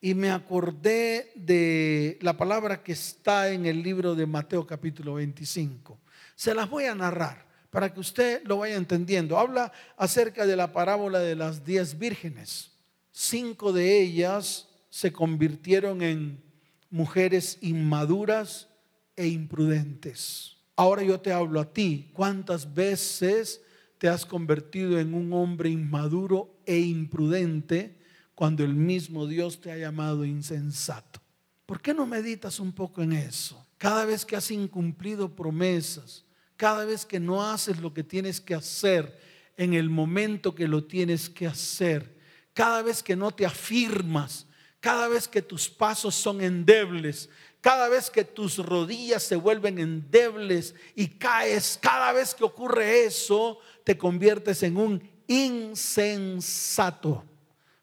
y 0.00 0.14
me 0.14 0.30
acordé 0.30 1.32
de 1.34 2.16
la 2.22 2.34
palabra 2.34 2.82
que 2.82 2.92
está 2.92 3.50
en 3.50 3.66
el 3.66 3.82
libro 3.82 4.14
de 4.14 4.24
Mateo 4.24 4.66
capítulo 4.66 5.12
25. 5.12 6.00
Se 6.34 6.54
las 6.54 6.70
voy 6.70 6.86
a 6.86 6.94
narrar 6.94 7.46
para 7.68 7.92
que 7.92 8.00
usted 8.00 8.40
lo 8.46 8.56
vaya 8.56 8.76
entendiendo. 8.76 9.38
Habla 9.38 9.70
acerca 9.98 10.46
de 10.46 10.56
la 10.56 10.72
parábola 10.72 11.18
de 11.18 11.36
las 11.36 11.62
diez 11.62 11.98
vírgenes. 11.98 12.70
Cinco 13.10 13.74
de 13.74 14.00
ellas 14.00 14.70
se 14.88 15.12
convirtieron 15.12 16.00
en 16.00 16.42
mujeres 16.88 17.58
inmaduras 17.60 18.70
e 19.14 19.26
imprudentes. 19.26 20.56
Ahora 20.74 21.02
yo 21.02 21.20
te 21.20 21.34
hablo 21.34 21.60
a 21.60 21.70
ti. 21.70 22.12
¿Cuántas 22.14 22.72
veces 22.72 23.60
te 24.02 24.08
has 24.08 24.26
convertido 24.26 24.98
en 24.98 25.14
un 25.14 25.32
hombre 25.32 25.70
inmaduro 25.70 26.60
e 26.66 26.76
imprudente 26.76 28.00
cuando 28.34 28.64
el 28.64 28.74
mismo 28.74 29.28
Dios 29.28 29.60
te 29.60 29.70
ha 29.70 29.76
llamado 29.76 30.24
insensato. 30.24 31.20
¿Por 31.66 31.80
qué 31.80 31.94
no 31.94 32.04
meditas 32.04 32.58
un 32.58 32.72
poco 32.72 33.00
en 33.00 33.12
eso? 33.12 33.64
Cada 33.78 34.04
vez 34.04 34.26
que 34.26 34.34
has 34.34 34.50
incumplido 34.50 35.36
promesas, 35.36 36.24
cada 36.56 36.84
vez 36.84 37.06
que 37.06 37.20
no 37.20 37.48
haces 37.48 37.78
lo 37.78 37.94
que 37.94 38.02
tienes 38.02 38.40
que 38.40 38.56
hacer 38.56 39.20
en 39.56 39.72
el 39.72 39.88
momento 39.88 40.52
que 40.52 40.66
lo 40.66 40.82
tienes 40.82 41.30
que 41.30 41.46
hacer, 41.46 42.18
cada 42.54 42.82
vez 42.82 43.04
que 43.04 43.14
no 43.14 43.30
te 43.30 43.46
afirmas, 43.46 44.48
cada 44.80 45.06
vez 45.06 45.28
que 45.28 45.42
tus 45.42 45.68
pasos 45.68 46.16
son 46.16 46.40
endebles, 46.40 47.30
cada 47.62 47.88
vez 47.88 48.10
que 48.10 48.24
tus 48.24 48.58
rodillas 48.58 49.22
se 49.22 49.36
vuelven 49.36 49.78
endebles 49.78 50.74
y 50.96 51.06
caes, 51.06 51.78
cada 51.80 52.12
vez 52.12 52.34
que 52.34 52.42
ocurre 52.42 53.04
eso, 53.04 53.60
te 53.84 53.98
conviertes 53.98 54.62
en 54.62 54.76
un 54.76 55.10
insensato. 55.26 57.24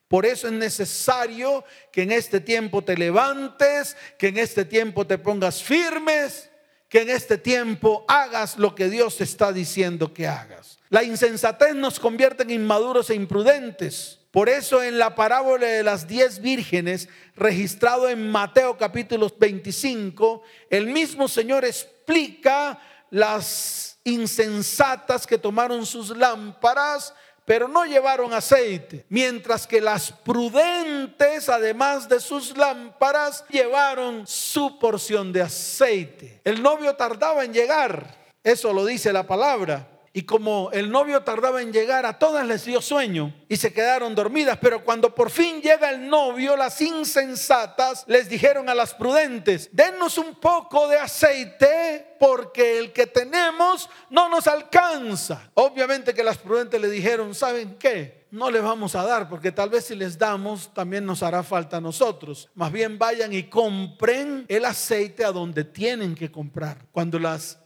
Por 0.08 0.26
eso 0.26 0.48
es 0.48 0.54
necesario 0.54 1.64
que 1.92 2.02
en 2.02 2.12
este 2.12 2.40
tiempo 2.40 2.84
te 2.84 2.98
levantes, 2.98 3.96
que 4.18 4.30
en 4.30 4.38
este 4.38 4.66
tiempo 4.66 5.06
te 5.06 5.20
pongas 5.20 5.62
firmes, 5.62 6.50
que 6.90 7.02
en 7.02 7.10
este 7.10 7.38
tiempo 7.38 8.06
hagas 8.08 8.58
lo 8.58 8.74
que 8.74 8.90
Dios 8.90 9.18
te 9.18 9.24
está 9.24 9.54
diciendo 9.54 10.12
que 10.12 10.28
hagas. 10.28 10.80
La 10.90 11.04
insensatez 11.04 11.76
nos 11.76 12.00
convierte 12.00 12.42
en 12.42 12.50
inmaduros 12.50 13.12
e 13.12 13.16
imprudentes. 13.16 14.20
Por 14.32 14.50
eso 14.50 14.84
en 14.84 14.98
la 14.98 15.16
parábola 15.16 15.68
de 15.68 15.84
las 15.84 16.08
diez 16.08 16.40
vírgenes, 16.40 17.10
registrado 17.36 18.10
en 18.10 18.30
Mateo 18.30 18.78
capítulo 18.78 19.32
25, 19.38 20.42
el 20.70 20.88
mismo 20.88 21.28
Señor 21.28 21.66
explica 21.66 22.80
las 23.12 23.89
insensatas 24.10 25.26
que 25.26 25.38
tomaron 25.38 25.86
sus 25.86 26.16
lámparas 26.16 27.14
pero 27.50 27.68
no 27.68 27.84
llevaron 27.84 28.32
aceite, 28.32 29.08
mientras 29.10 29.66
que 29.66 29.82
las 29.82 30.12
prudentes, 30.12 31.50
además 31.50 32.08
de 32.08 32.20
sus 32.20 32.56
lámparas, 32.56 33.44
llevaron 33.50 34.28
su 34.28 34.78
porción 34.78 35.34
de 35.34 35.42
aceite. 35.42 36.42
El 36.44 36.62
novio 36.62 36.96
tardaba 36.96 37.44
en 37.44 37.52
llegar, 37.52 38.16
eso 38.44 38.72
lo 38.72 38.86
dice 38.86 39.12
la 39.12 39.26
palabra. 39.26 39.99
Y 40.14 40.24
como 40.24 40.70
el 40.74 40.90
novio 40.90 41.22
tardaba 41.22 41.62
en 41.62 41.72
llegar, 41.72 42.06
a 42.06 42.18
todas 42.18 42.46
les 42.46 42.66
dio 42.66 42.82
sueño 42.82 43.34
y 43.48 43.58
se 43.58 43.72
quedaron 43.72 44.16
dormidas. 44.16 44.58
Pero 44.62 44.84
cuando 44.84 45.14
por 45.14 45.30
fin 45.30 45.62
llega 45.62 45.92
el 45.92 46.10
novio, 46.10 46.56
las 46.56 46.82
insensatas 46.82 48.06
les 48.08 48.28
dijeron 48.30 48.70
a 48.70 48.76
las 48.76 48.94
prudentes, 48.94 49.70
denos 49.72 50.18
un 50.18 50.36
poco 50.36 50.88
de 50.88 50.98
aceite 50.98 52.16
porque 52.20 52.80
el 52.80 52.92
que 52.92 53.08
tenemos 53.08 53.90
no 54.10 54.30
nos 54.30 54.48
alcanza. 54.48 55.50
Obviamente 55.54 56.14
que 56.14 56.24
las 56.24 56.38
prudentes 56.38 56.82
le 56.82 56.90
dijeron, 56.90 57.36
¿saben 57.36 57.78
qué? 57.78 58.20
No 58.32 58.52
les 58.52 58.62
vamos 58.62 58.94
a 58.96 59.04
dar 59.04 59.28
porque 59.28 59.52
tal 59.52 59.70
vez 59.70 59.86
si 59.86 59.96
les 59.96 60.18
damos 60.18 60.72
también 60.74 61.06
nos 61.06 61.24
hará 61.24 61.42
falta 61.42 61.78
a 61.78 61.82
nosotros. 61.82 62.50
Más 62.54 62.72
bien 62.72 63.00
vayan 63.00 63.34
y 63.34 63.44
compren 63.44 64.46
el 64.48 64.66
aceite 64.66 65.26
a 65.26 65.32
donde 65.32 65.64
tienen 65.64 66.14
que 66.14 66.32
comprar. 66.32 66.86
Cuando 66.92 67.18
las 67.18 67.58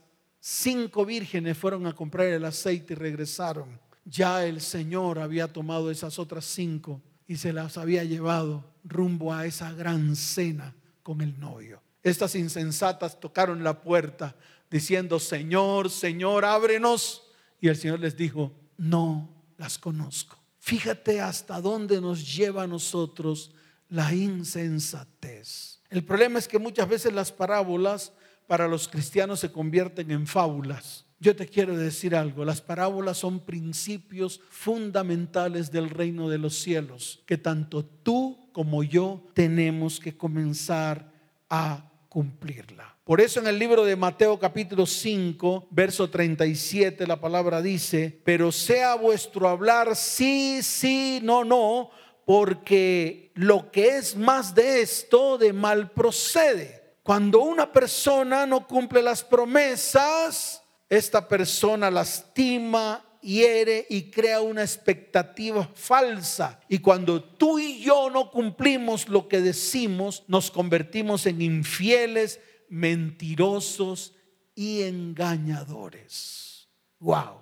Cinco 0.46 1.06
vírgenes 1.06 1.58
fueron 1.58 1.88
a 1.88 1.96
comprar 1.96 2.28
el 2.28 2.44
aceite 2.44 2.92
y 2.92 2.96
regresaron. 2.98 3.80
Ya 4.04 4.46
el 4.46 4.60
Señor 4.60 5.20
había 5.20 5.48
tomado 5.48 5.90
esas 5.90 6.20
otras 6.20 6.44
cinco 6.44 7.02
y 7.26 7.38
se 7.38 7.54
las 7.54 7.78
había 7.78 8.04
llevado 8.04 8.66
rumbo 8.84 9.32
a 9.34 9.46
esa 9.46 9.72
gran 9.72 10.18
cena 10.18 10.76
con 11.02 11.22
el 11.22 11.40
novio. 11.40 11.82
Estas 12.04 12.36
insensatas 12.36 13.22
tocaron 13.22 13.64
la 13.64 13.82
puerta 13.82 14.36
diciendo, 14.70 15.18
Señor, 15.18 15.90
Señor, 15.90 16.44
ábrenos. 16.44 17.24
Y 17.62 17.70
el 17.70 17.78
Señor 17.78 18.02
les 18.02 18.18
dijo, 18.18 18.52
no 18.76 19.30
las 19.58 19.78
conozco. 19.78 20.38
Fíjate 20.60 21.22
hasta 21.22 21.62
dónde 21.62 22.02
nos 22.02 22.36
lleva 22.36 22.64
a 22.64 22.68
nosotros 22.68 23.56
la 23.88 24.14
insensatez. 24.14 25.80
El 25.90 26.04
problema 26.04 26.38
es 26.38 26.50
que 26.50 26.60
muchas 26.60 26.90
veces 26.90 27.14
las 27.14 27.32
parábolas 27.32 28.12
para 28.48 28.68
los 28.68 28.88
cristianos 28.88 29.40
se 29.40 29.52
convierten 29.52 30.12
en 30.12 30.28
fábulas. 30.28 31.06
Yo 31.20 31.36
te 31.36 31.48
quiero 31.48 31.78
decir 31.78 32.16
algo, 32.16 32.44
las 32.44 32.60
parábolas 32.60 33.18
son 33.18 33.40
principios 33.40 34.42
fundamentales 34.50 35.72
del 35.72 35.90
reino 35.90 36.28
de 36.28 36.38
los 36.38 36.56
cielos, 36.56 37.24
que 37.26 37.38
tanto 37.38 37.86
tú 37.86 38.50
como 38.52 38.84
yo 38.84 39.26
tenemos 39.34 40.02
que 40.02 40.18
comenzar 40.18 41.14
a 41.50 41.90
cumplirla. 42.10 42.98
Por 43.06 43.22
eso 43.22 43.40
en 43.40 43.48
el 43.48 43.58
libro 43.58 43.84
de 43.86 43.96
Mateo 43.96 44.38
capítulo 44.38 44.86
5, 44.86 45.68
verso 45.72 46.10
37, 46.10 47.08
la 47.08 47.20
palabra 47.20 47.62
dice, 47.62 48.22
pero 48.24 48.52
sea 48.52 48.96
vuestro 48.96 49.48
hablar 49.48 49.96
sí, 49.96 50.62
sí, 50.62 51.20
no, 51.24 51.44
no, 51.44 51.90
porque 52.26 53.32
lo 53.36 53.72
que 53.72 53.98
es 53.98 54.16
más 54.16 54.56
de 54.56 54.82
esto 54.82 55.38
de 55.38 55.54
mal 55.54 55.92
procede. 55.92 56.83
Cuando 57.04 57.42
una 57.42 57.72
persona 57.72 58.46
no 58.46 58.66
cumple 58.66 59.02
las 59.02 59.24
promesas, 59.24 60.64
esta 60.90 61.28
persona 61.28 61.92
lastima, 61.92 63.04
hiere 63.22 63.86
y 63.90 64.12
crea 64.12 64.42
una 64.42 64.62
expectativa 64.62 65.68
falsa. 65.74 66.62
Y 66.70 66.80
cuando 66.80 67.22
tú 67.24 67.60
y 67.60 67.82
yo 67.82 68.10
no 68.10 68.32
cumplimos 68.32 69.10
lo 69.10 69.28
que 69.28 69.42
decimos, 69.42 70.24
nos 70.28 70.50
convertimos 70.50 71.26
en 71.26 71.42
infieles, 71.42 72.40
mentirosos 72.70 74.14
y 74.56 74.84
engañadores. 74.84 76.70
Wow. 77.00 77.42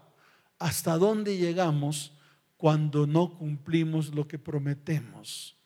¿Hasta 0.58 0.98
dónde 0.98 1.38
llegamos 1.38 2.14
cuando 2.58 3.06
no 3.06 3.38
cumplimos 3.38 4.14
lo 4.14 4.28
que 4.28 4.40
prometemos? 4.40 5.58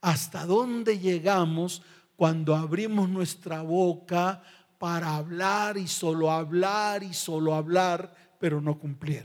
¿Hasta 0.00 0.46
dónde 0.46 0.98
llegamos 0.98 1.82
cuando 2.20 2.54
abrimos 2.54 3.08
nuestra 3.08 3.62
boca 3.62 4.42
para 4.76 5.16
hablar 5.16 5.78
y 5.78 5.88
solo 5.88 6.30
hablar 6.30 7.02
y 7.02 7.14
solo 7.14 7.54
hablar, 7.54 8.14
pero 8.38 8.60
no 8.60 8.78
cumplir? 8.78 9.24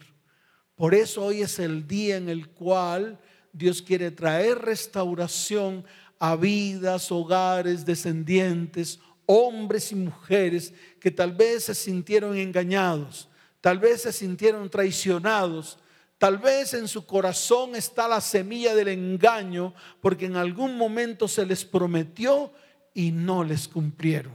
Por 0.77 0.95
eso 0.95 1.25
hoy 1.25 1.41
es 1.41 1.59
el 1.59 1.85
día 1.85 2.15
en 2.15 2.29
el 2.29 2.47
cual 2.51 3.19
Dios 3.51 3.81
quiere 3.81 4.11
traer 4.11 4.59
restauración 4.59 5.83
a 6.19 6.37
vidas, 6.37 7.11
hogares, 7.11 7.85
descendientes, 7.85 9.01
hombres 9.25 9.91
y 9.91 9.95
mujeres 9.95 10.73
que 11.01 11.11
tal 11.11 11.33
vez 11.33 11.65
se 11.65 11.75
sintieron 11.75 12.37
engañados, 12.37 13.27
tal 13.59 13.77
vez 13.77 14.03
se 14.03 14.13
sintieron 14.13 14.69
traicionados, 14.69 15.79
tal 16.17 16.37
vez 16.37 16.73
en 16.73 16.87
su 16.87 17.05
corazón 17.05 17.75
está 17.75 18.07
la 18.07 18.21
semilla 18.21 18.73
del 18.73 18.87
engaño 18.87 19.73
porque 19.99 20.27
en 20.27 20.37
algún 20.37 20.77
momento 20.77 21.27
se 21.27 21.45
les 21.45 21.65
prometió 21.65 22.53
y 22.95 23.11
no 23.11 23.43
les 23.43 23.67
cumplieron. 23.67 24.33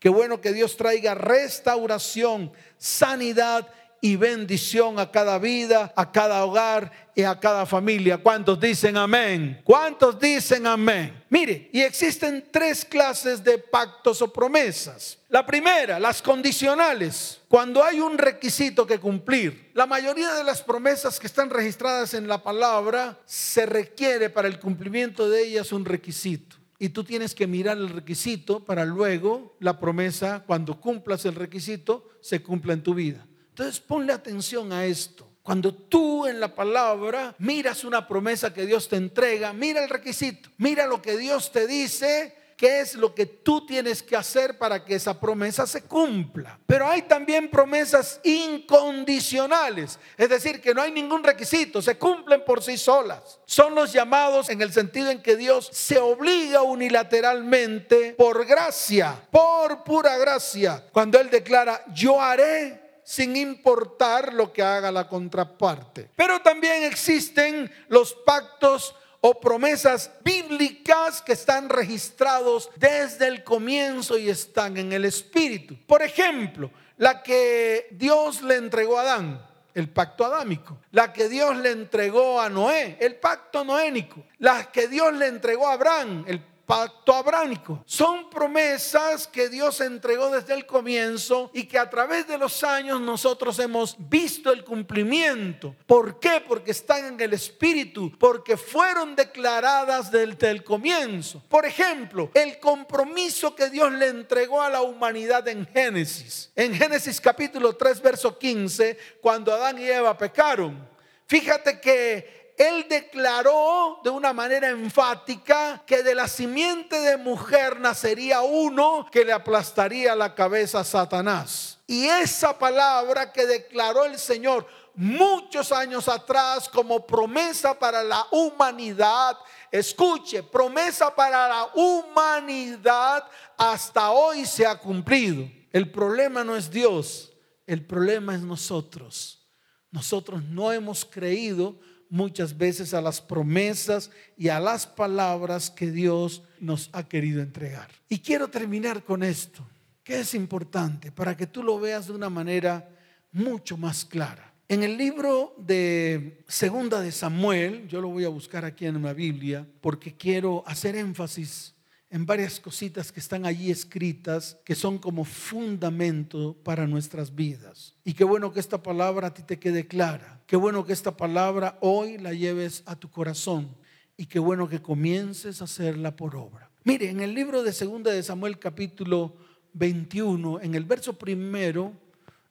Qué 0.00 0.08
bueno 0.08 0.40
que 0.40 0.52
Dios 0.52 0.76
traiga 0.76 1.14
restauración, 1.14 2.50
sanidad 2.76 3.68
y 4.00 4.16
bendición 4.16 4.98
a 5.00 5.10
cada 5.10 5.38
vida, 5.38 5.92
a 5.96 6.12
cada 6.12 6.44
hogar 6.44 7.10
y 7.14 7.22
a 7.22 7.38
cada 7.38 7.66
familia. 7.66 8.18
¿Cuántos 8.18 8.60
dicen 8.60 8.96
amén? 8.96 9.60
¿Cuántos 9.64 10.18
dicen 10.20 10.66
amén? 10.66 11.24
Mire, 11.28 11.68
y 11.72 11.80
existen 11.80 12.48
tres 12.50 12.84
clases 12.84 13.42
de 13.42 13.58
pactos 13.58 14.22
o 14.22 14.32
promesas. 14.32 15.18
La 15.28 15.44
primera, 15.44 15.98
las 15.98 16.22
condicionales. 16.22 17.40
Cuando 17.48 17.82
hay 17.82 17.98
un 17.98 18.16
requisito 18.16 18.86
que 18.86 19.00
cumplir. 19.00 19.72
La 19.74 19.86
mayoría 19.86 20.32
de 20.34 20.44
las 20.44 20.62
promesas 20.62 21.18
que 21.18 21.26
están 21.26 21.50
registradas 21.50 22.14
en 22.14 22.28
la 22.28 22.42
palabra 22.42 23.18
se 23.26 23.66
requiere 23.66 24.30
para 24.30 24.46
el 24.46 24.60
cumplimiento 24.60 25.28
de 25.28 25.42
ellas 25.42 25.72
un 25.72 25.84
requisito. 25.84 26.57
Y 26.78 26.90
tú 26.90 27.02
tienes 27.02 27.34
que 27.34 27.46
mirar 27.46 27.76
el 27.76 27.88
requisito 27.88 28.64
para 28.64 28.84
luego 28.84 29.56
la 29.58 29.80
promesa, 29.80 30.44
cuando 30.46 30.80
cumplas 30.80 31.24
el 31.24 31.34
requisito, 31.34 32.08
se 32.20 32.42
cumpla 32.42 32.72
en 32.72 32.82
tu 32.82 32.94
vida. 32.94 33.26
Entonces 33.50 33.80
ponle 33.80 34.12
atención 34.12 34.72
a 34.72 34.84
esto. 34.86 35.28
Cuando 35.42 35.74
tú 35.74 36.26
en 36.26 36.38
la 36.38 36.54
palabra 36.54 37.34
miras 37.38 37.82
una 37.82 38.06
promesa 38.06 38.54
que 38.54 38.66
Dios 38.66 38.88
te 38.88 38.96
entrega, 38.96 39.52
mira 39.52 39.82
el 39.82 39.90
requisito, 39.90 40.50
mira 40.58 40.86
lo 40.86 41.02
que 41.02 41.16
Dios 41.16 41.50
te 41.50 41.66
dice, 41.66 42.36
qué 42.58 42.80
es 42.80 42.96
lo 42.96 43.14
que 43.14 43.24
tú 43.24 43.64
tienes 43.64 44.02
que 44.02 44.16
hacer 44.16 44.58
para 44.58 44.84
que 44.84 44.96
esa 44.96 45.18
promesa 45.18 45.64
se 45.64 45.82
cumpla. 45.82 46.58
Pero 46.66 46.88
hay 46.88 47.02
también 47.02 47.48
promesas 47.48 48.20
incondicionales, 48.24 49.96
es 50.16 50.28
decir, 50.28 50.60
que 50.60 50.74
no 50.74 50.82
hay 50.82 50.90
ningún 50.90 51.22
requisito, 51.22 51.80
se 51.80 51.96
cumplen 51.96 52.44
por 52.44 52.60
sí 52.60 52.76
solas. 52.76 53.38
Son 53.46 53.76
los 53.76 53.92
llamados 53.92 54.50
en 54.50 54.60
el 54.60 54.72
sentido 54.72 55.08
en 55.08 55.22
que 55.22 55.36
Dios 55.36 55.70
se 55.72 55.98
obliga 55.98 56.62
unilateralmente 56.62 58.14
por 58.18 58.44
gracia, 58.44 59.14
por 59.30 59.84
pura 59.84 60.18
gracia, 60.18 60.84
cuando 60.92 61.20
Él 61.20 61.30
declara, 61.30 61.84
yo 61.94 62.20
haré 62.20 62.88
sin 63.04 63.36
importar 63.36 64.34
lo 64.34 64.52
que 64.52 64.62
haga 64.62 64.90
la 64.90 65.08
contraparte. 65.08 66.10
Pero 66.16 66.42
también 66.42 66.82
existen 66.82 67.70
los 67.86 68.14
pactos 68.26 68.96
o 69.20 69.40
promesas 69.40 70.10
bíblicas 70.22 71.22
que 71.22 71.32
están 71.32 71.68
registrados 71.68 72.70
desde 72.76 73.26
el 73.26 73.42
comienzo 73.42 74.16
y 74.16 74.28
están 74.28 74.76
en 74.76 74.92
el 74.92 75.04
Espíritu. 75.04 75.76
Por 75.86 76.02
ejemplo, 76.02 76.70
la 76.96 77.22
que 77.22 77.88
Dios 77.92 78.42
le 78.42 78.56
entregó 78.56 78.98
a 78.98 79.02
Adán, 79.02 79.46
el 79.74 79.88
pacto 79.88 80.24
adámico. 80.24 80.78
La 80.90 81.12
que 81.12 81.28
Dios 81.28 81.56
le 81.56 81.70
entregó 81.70 82.40
a 82.40 82.48
Noé, 82.48 82.96
el 83.00 83.16
pacto 83.16 83.64
noénico. 83.64 84.24
La 84.38 84.70
que 84.72 84.88
Dios 84.88 85.12
le 85.14 85.26
entregó 85.28 85.68
a 85.68 85.74
Abraham, 85.74 86.24
el 86.26 86.40
pacto 86.40 86.57
abránico. 86.68 87.82
Son 87.86 88.28
promesas 88.28 89.26
que 89.26 89.48
Dios 89.48 89.80
entregó 89.80 90.30
desde 90.30 90.54
el 90.54 90.66
comienzo 90.66 91.50
y 91.54 91.64
que 91.64 91.78
a 91.78 91.88
través 91.88 92.28
de 92.28 92.36
los 92.36 92.62
años 92.62 93.00
nosotros 93.00 93.58
hemos 93.58 93.96
visto 93.98 94.52
el 94.52 94.64
cumplimiento. 94.64 95.74
¿Por 95.86 96.20
qué? 96.20 96.42
Porque 96.46 96.72
están 96.72 97.06
en 97.06 97.20
el 97.20 97.32
Espíritu, 97.32 98.12
porque 98.18 98.56
fueron 98.56 99.16
declaradas 99.16 100.10
desde 100.10 100.50
el 100.50 100.62
comienzo. 100.62 101.42
Por 101.48 101.64
ejemplo, 101.64 102.30
el 102.34 102.58
compromiso 102.58 103.54
que 103.54 103.70
Dios 103.70 103.90
le 103.92 104.08
entregó 104.08 104.60
a 104.60 104.70
la 104.70 104.82
humanidad 104.82 105.46
en 105.48 105.66
Génesis. 105.66 106.50
En 106.54 106.74
Génesis 106.74 107.20
capítulo 107.20 107.76
3, 107.76 108.02
verso 108.02 108.38
15, 108.38 108.98
cuando 109.20 109.52
Adán 109.52 109.78
y 109.78 109.84
Eva 109.84 110.16
pecaron. 110.16 110.86
Fíjate 111.26 111.78
que 111.78 112.37
él 112.58 112.86
declaró 112.88 114.00
de 114.02 114.10
una 114.10 114.32
manera 114.32 114.68
enfática 114.68 115.80
que 115.86 116.02
de 116.02 116.14
la 116.14 116.26
simiente 116.26 117.00
de 117.00 117.16
mujer 117.16 117.78
nacería 117.78 118.40
uno 118.40 119.06
que 119.12 119.24
le 119.24 119.32
aplastaría 119.32 120.16
la 120.16 120.34
cabeza 120.34 120.80
a 120.80 120.84
Satanás. 120.84 121.78
Y 121.86 122.06
esa 122.06 122.58
palabra 122.58 123.32
que 123.32 123.46
declaró 123.46 124.04
el 124.04 124.18
Señor 124.18 124.66
muchos 124.94 125.70
años 125.70 126.08
atrás 126.08 126.68
como 126.68 127.06
promesa 127.06 127.78
para 127.78 128.02
la 128.02 128.26
humanidad, 128.32 129.38
escuche, 129.70 130.42
promesa 130.42 131.14
para 131.14 131.48
la 131.48 131.68
humanidad 131.76 133.24
hasta 133.56 134.10
hoy 134.10 134.44
se 134.44 134.66
ha 134.66 134.76
cumplido. 134.76 135.48
El 135.72 135.92
problema 135.92 136.42
no 136.42 136.56
es 136.56 136.68
Dios, 136.68 137.32
el 137.68 137.86
problema 137.86 138.34
es 138.34 138.40
nosotros. 138.40 139.46
Nosotros 139.92 140.42
no 140.42 140.72
hemos 140.72 141.04
creído 141.04 141.76
muchas 142.10 142.56
veces 142.56 142.94
a 142.94 143.00
las 143.00 143.20
promesas 143.20 144.10
y 144.36 144.48
a 144.48 144.60
las 144.60 144.86
palabras 144.86 145.70
que 145.70 145.90
Dios 145.90 146.42
nos 146.60 146.90
ha 146.92 147.08
querido 147.08 147.42
entregar. 147.42 147.88
Y 148.08 148.18
quiero 148.18 148.48
terminar 148.48 149.04
con 149.04 149.22
esto, 149.22 149.66
que 150.02 150.20
es 150.20 150.34
importante 150.34 151.12
para 151.12 151.36
que 151.36 151.46
tú 151.46 151.62
lo 151.62 151.78
veas 151.78 152.06
de 152.06 152.14
una 152.14 152.30
manera 152.30 152.88
mucho 153.32 153.76
más 153.76 154.04
clara. 154.04 154.52
En 154.70 154.82
el 154.82 154.98
libro 154.98 155.54
de 155.56 156.44
Segunda 156.46 157.00
de 157.00 157.10
Samuel, 157.10 157.88
yo 157.88 158.02
lo 158.02 158.08
voy 158.08 158.24
a 158.24 158.28
buscar 158.28 158.66
aquí 158.66 158.84
en 158.84 159.02
la 159.02 159.14
Biblia 159.14 159.66
porque 159.80 160.14
quiero 160.14 160.62
hacer 160.66 160.94
énfasis 160.94 161.74
en 162.10 162.24
varias 162.24 162.58
cositas 162.58 163.12
que 163.12 163.20
están 163.20 163.44
allí 163.44 163.70
escritas 163.70 164.58
que 164.64 164.74
son 164.74 164.98
como 164.98 165.24
fundamento 165.24 166.56
para 166.64 166.86
nuestras 166.86 167.34
vidas. 167.34 167.94
Y 168.04 168.14
qué 168.14 168.24
bueno 168.24 168.52
que 168.52 168.60
esta 168.60 168.82
palabra 168.82 169.28
a 169.28 169.34
ti 169.34 169.42
te 169.42 169.58
quede 169.58 169.86
clara. 169.86 170.40
Qué 170.46 170.56
bueno 170.56 170.84
que 170.86 170.94
esta 170.94 171.16
palabra 171.16 171.78
hoy 171.80 172.16
la 172.18 172.32
lleves 172.32 172.82
a 172.86 172.96
tu 172.96 173.10
corazón 173.10 173.76
y 174.16 174.26
qué 174.26 174.38
bueno 174.38 174.68
que 174.68 174.80
comiences 174.80 175.60
a 175.60 175.64
hacerla 175.64 176.16
por 176.16 176.34
obra. 176.34 176.70
Mire, 176.84 177.10
en 177.10 177.20
el 177.20 177.34
libro 177.34 177.62
de 177.62 177.72
Segunda 177.72 178.10
de 178.10 178.22
Samuel 178.22 178.58
capítulo 178.58 179.36
21, 179.74 180.60
en 180.62 180.74
el 180.74 180.84
verso 180.84 181.18
primero, 181.18 181.92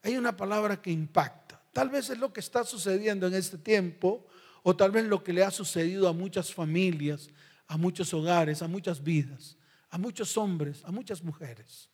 hay 0.04 0.18
una 0.18 0.38
palabra 0.38 0.80
que 0.80 0.92
impacta. 0.92 1.60
Tal 1.74 1.90
vez 1.90 2.12
es 2.12 2.20
lo 2.20 2.32
que 2.32 2.40
está 2.40 2.64
sucediendo 2.64 3.26
en 3.26 3.34
este 3.34 3.58
tiempo 3.58 4.26
o 4.62 4.76
tal 4.76 4.92
vez 4.92 5.06
lo 5.06 5.24
que 5.24 5.34
le 5.34 5.44
ha 5.44 5.52
sucedido 5.52 6.08
a 6.08 6.14
muchas 6.14 6.54
familias 6.54 7.30
a 7.68 7.78
muchos 7.78 8.14
hogares, 8.14 8.62
a 8.62 8.68
muchas 8.68 9.04
vidas, 9.04 9.58
a 9.90 9.98
muchos 9.98 10.38
hombres, 10.38 10.84
a 10.86 10.92
muchas 10.92 11.24
mujeres. 11.24 11.90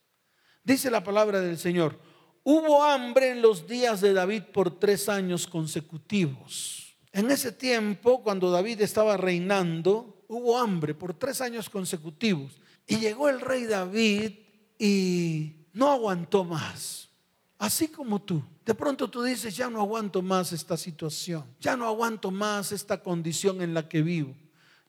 Dice 0.64 0.90
la 0.90 1.04
palabra 1.04 1.42
del 1.42 1.58
Señor, 1.58 2.00
hubo 2.44 2.84
hambre 2.84 3.32
en 3.32 3.42
los 3.42 3.68
días 3.68 4.02
de 4.02 4.14
David 4.14 4.44
por 4.54 4.80
tres 4.80 5.10
años 5.10 5.48
consecutivos. 5.48 6.96
En 7.12 7.30
ese 7.30 7.52
tiempo, 7.52 8.24
cuando 8.24 8.50
David 8.50 8.82
estaba 8.82 9.18
reinando, 9.18 10.24
hubo 10.28 10.58
hambre 10.58 10.96
por 10.96 11.14
tres 11.14 11.42
años 11.42 11.70
consecutivos. 11.70 12.60
Y 12.88 12.98
llegó 12.98 13.30
el 13.30 13.40
rey 13.40 13.66
David 13.66 14.34
y 14.80 15.68
no 15.74 15.92
aguantó 15.92 16.44
más. 16.44 17.10
Así 17.58 17.88
como 17.88 18.22
tú. 18.22 18.44
De 18.66 18.74
pronto 18.74 19.10
tú 19.10 19.22
dices, 19.24 19.56
ya 19.56 19.70
no 19.70 19.80
aguanto 19.80 20.22
más 20.22 20.54
esta 20.54 20.76
situación. 20.76 21.46
Ya 21.60 21.78
no 21.78 21.88
aguanto 21.88 22.32
más 22.32 22.72
esta 22.72 23.02
condición 23.02 23.62
en 23.62 23.74
la 23.74 23.88
que 23.88 24.02
vivo. 24.02 24.36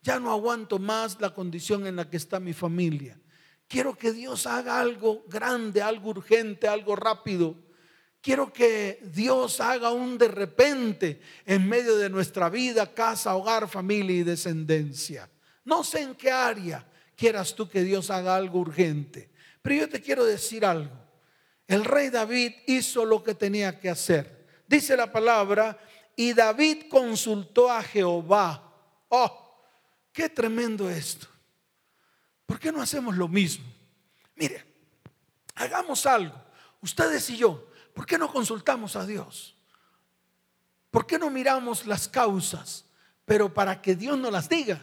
Ya 0.05 0.21
no 0.21 0.31
aguanto 0.31 0.79
más 0.79 1.19
la 1.19 1.33
condición 1.33 1.87
en 1.87 1.97
la 1.97 2.11
que 2.11 2.19
está 2.19 2.39
mi 2.39 2.53
familia. 2.53 3.19
Quiero 3.67 3.97
que 3.97 4.13
Dios 4.13 4.47
haga 4.47 4.79
algo 4.79 5.25
grande, 5.27 5.81
algo 5.81 6.11
urgente, 6.11 6.69
algo 6.69 6.95
rápido. 6.95 7.57
Quiero 8.21 8.53
que 8.53 9.01
Dios 9.15 9.63
haga 9.63 9.93
un 9.93 10.19
de 10.19 10.29
repente 10.29 11.23
en 11.47 11.67
medio 11.67 11.97
de 11.97 12.11
nuestra 12.11 12.51
vida, 12.51 12.93
casa, 12.93 13.35
hogar, 13.35 13.67
familia 13.67 14.17
y 14.17 14.23
descendencia. 14.25 15.31
No 15.65 15.83
sé 15.83 16.03
en 16.03 16.15
qué 16.15 16.31
área 16.31 16.87
quieras 17.17 17.55
tú 17.55 17.67
que 17.67 17.83
Dios 17.83 18.11
haga 18.11 18.37
algo 18.37 18.59
urgente, 18.59 19.31
Pero 19.63 19.75
yo 19.77 19.89
te 19.89 20.03
quiero 20.03 20.27
decir 20.27 20.67
algo. 20.67 20.93
El 21.67 21.83
rey 21.83 22.11
David 22.11 22.53
hizo 22.67 23.07
lo 23.07 23.25
que 23.25 23.35
tenía 23.35 23.81
que 23.81 23.89
hacer. 23.89 24.45
Dice 24.69 24.99
la 24.99 25.11
palabra, 25.11 25.79
y 26.15 26.35
David 26.35 26.89
consultó 26.91 27.71
a 27.71 27.83
Jehová. 27.83 28.71
Oh, 29.09 29.44
qué 30.15 30.31
tremendo 30.31 30.89
esto. 30.89 31.27
¿Por 32.47 32.59
qué 32.59 32.71
no 32.71 32.81
hacemos 32.81 33.17
lo 33.17 33.27
mismo? 33.27 33.67
Mire, 34.37 34.65
hagamos 35.57 36.07
algo. 36.07 36.41
Ustedes 36.81 37.29
y 37.31 37.37
yo, 37.37 37.69
¿por 37.93 38.07
qué 38.07 38.17
no 38.17 38.33
consultamos 38.33 38.95
a 38.97 39.05
Dios? 39.05 39.57
¿Por 40.91 41.05
qué 41.07 41.19
no 41.19 41.31
miramos 41.31 41.85
las 41.87 42.09
causas? 42.09 42.85
Pero 43.25 43.53
para 43.53 43.83
que 43.83 43.97
Dios 43.97 44.17
nos 44.17 44.31
las 44.31 44.49
diga. 44.49 44.81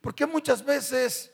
Porque 0.00 0.24
muchas 0.24 0.64
veces 0.64 1.30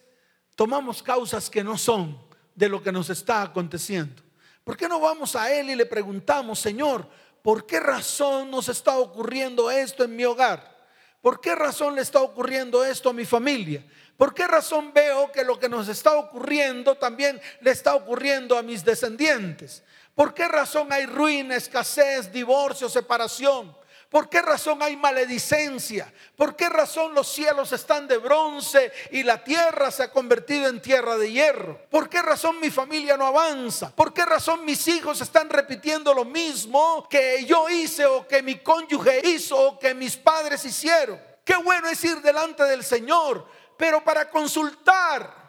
tomamos 0.56 1.02
causas 1.02 1.48
que 1.48 1.62
no 1.62 1.78
son 1.78 2.20
de 2.54 2.68
lo 2.68 2.82
que 2.82 2.90
nos 2.90 3.10
está 3.10 3.42
aconteciendo. 3.42 4.22
¿Por 4.64 4.76
qué 4.76 4.88
no 4.88 4.98
vamos 4.98 5.36
a 5.36 5.52
Él 5.52 5.70
y 5.70 5.76
le 5.76 5.86
preguntamos, 5.86 6.58
Señor, 6.58 7.08
¿por 7.42 7.64
qué 7.64 7.78
razón 7.78 8.50
nos 8.50 8.68
está 8.68 8.98
ocurriendo 8.98 9.70
esto 9.70 10.02
en 10.02 10.16
mi 10.16 10.24
hogar? 10.24 10.75
¿Por 11.20 11.40
qué 11.40 11.54
razón 11.54 11.94
le 11.94 12.02
está 12.02 12.20
ocurriendo 12.20 12.84
esto 12.84 13.10
a 13.10 13.12
mi 13.12 13.24
familia? 13.24 13.84
¿Por 14.16 14.32
qué 14.32 14.46
razón 14.46 14.92
veo 14.92 15.30
que 15.32 15.44
lo 15.44 15.58
que 15.58 15.68
nos 15.68 15.88
está 15.88 16.16
ocurriendo 16.16 16.94
también 16.96 17.40
le 17.60 17.70
está 17.70 17.94
ocurriendo 17.94 18.56
a 18.56 18.62
mis 18.62 18.84
descendientes? 18.84 19.82
¿Por 20.14 20.32
qué 20.32 20.48
razón 20.48 20.92
hay 20.92 21.04
ruina, 21.04 21.56
escasez, 21.56 22.32
divorcio, 22.32 22.88
separación? 22.88 23.76
¿Por 24.10 24.28
qué 24.28 24.40
razón 24.40 24.82
hay 24.82 24.96
maledicencia? 24.96 26.12
¿Por 26.36 26.54
qué 26.54 26.68
razón 26.68 27.12
los 27.12 27.26
cielos 27.26 27.72
están 27.72 28.06
de 28.06 28.18
bronce 28.18 28.92
y 29.10 29.24
la 29.24 29.42
tierra 29.42 29.90
se 29.90 30.04
ha 30.04 30.12
convertido 30.12 30.68
en 30.68 30.80
tierra 30.80 31.16
de 31.16 31.32
hierro? 31.32 31.80
¿Por 31.90 32.08
qué 32.08 32.22
razón 32.22 32.60
mi 32.60 32.70
familia 32.70 33.16
no 33.16 33.26
avanza? 33.26 33.94
¿Por 33.94 34.14
qué 34.14 34.24
razón 34.24 34.64
mis 34.64 34.86
hijos 34.86 35.20
están 35.20 35.50
repitiendo 35.50 36.14
lo 36.14 36.24
mismo 36.24 37.08
que 37.10 37.44
yo 37.44 37.68
hice 37.68 38.06
o 38.06 38.28
que 38.28 38.42
mi 38.42 38.60
cónyuge 38.60 39.22
hizo 39.28 39.56
o 39.56 39.78
que 39.78 39.92
mis 39.92 40.16
padres 40.16 40.64
hicieron? 40.64 41.20
Qué 41.44 41.56
bueno 41.56 41.88
es 41.88 42.02
ir 42.04 42.20
delante 42.22 42.62
del 42.64 42.84
Señor, 42.84 43.46
pero 43.76 44.04
para 44.04 44.30
consultar. 44.30 45.46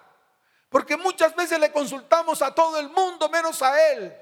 Porque 0.70 0.98
muchas 0.98 1.36
veces 1.36 1.60
le 1.60 1.72
consultamos 1.72 2.42
a 2.42 2.54
todo 2.54 2.80
el 2.80 2.90
mundo 2.90 3.30
menos 3.30 3.62
a 3.62 3.92
Él. 3.92 4.16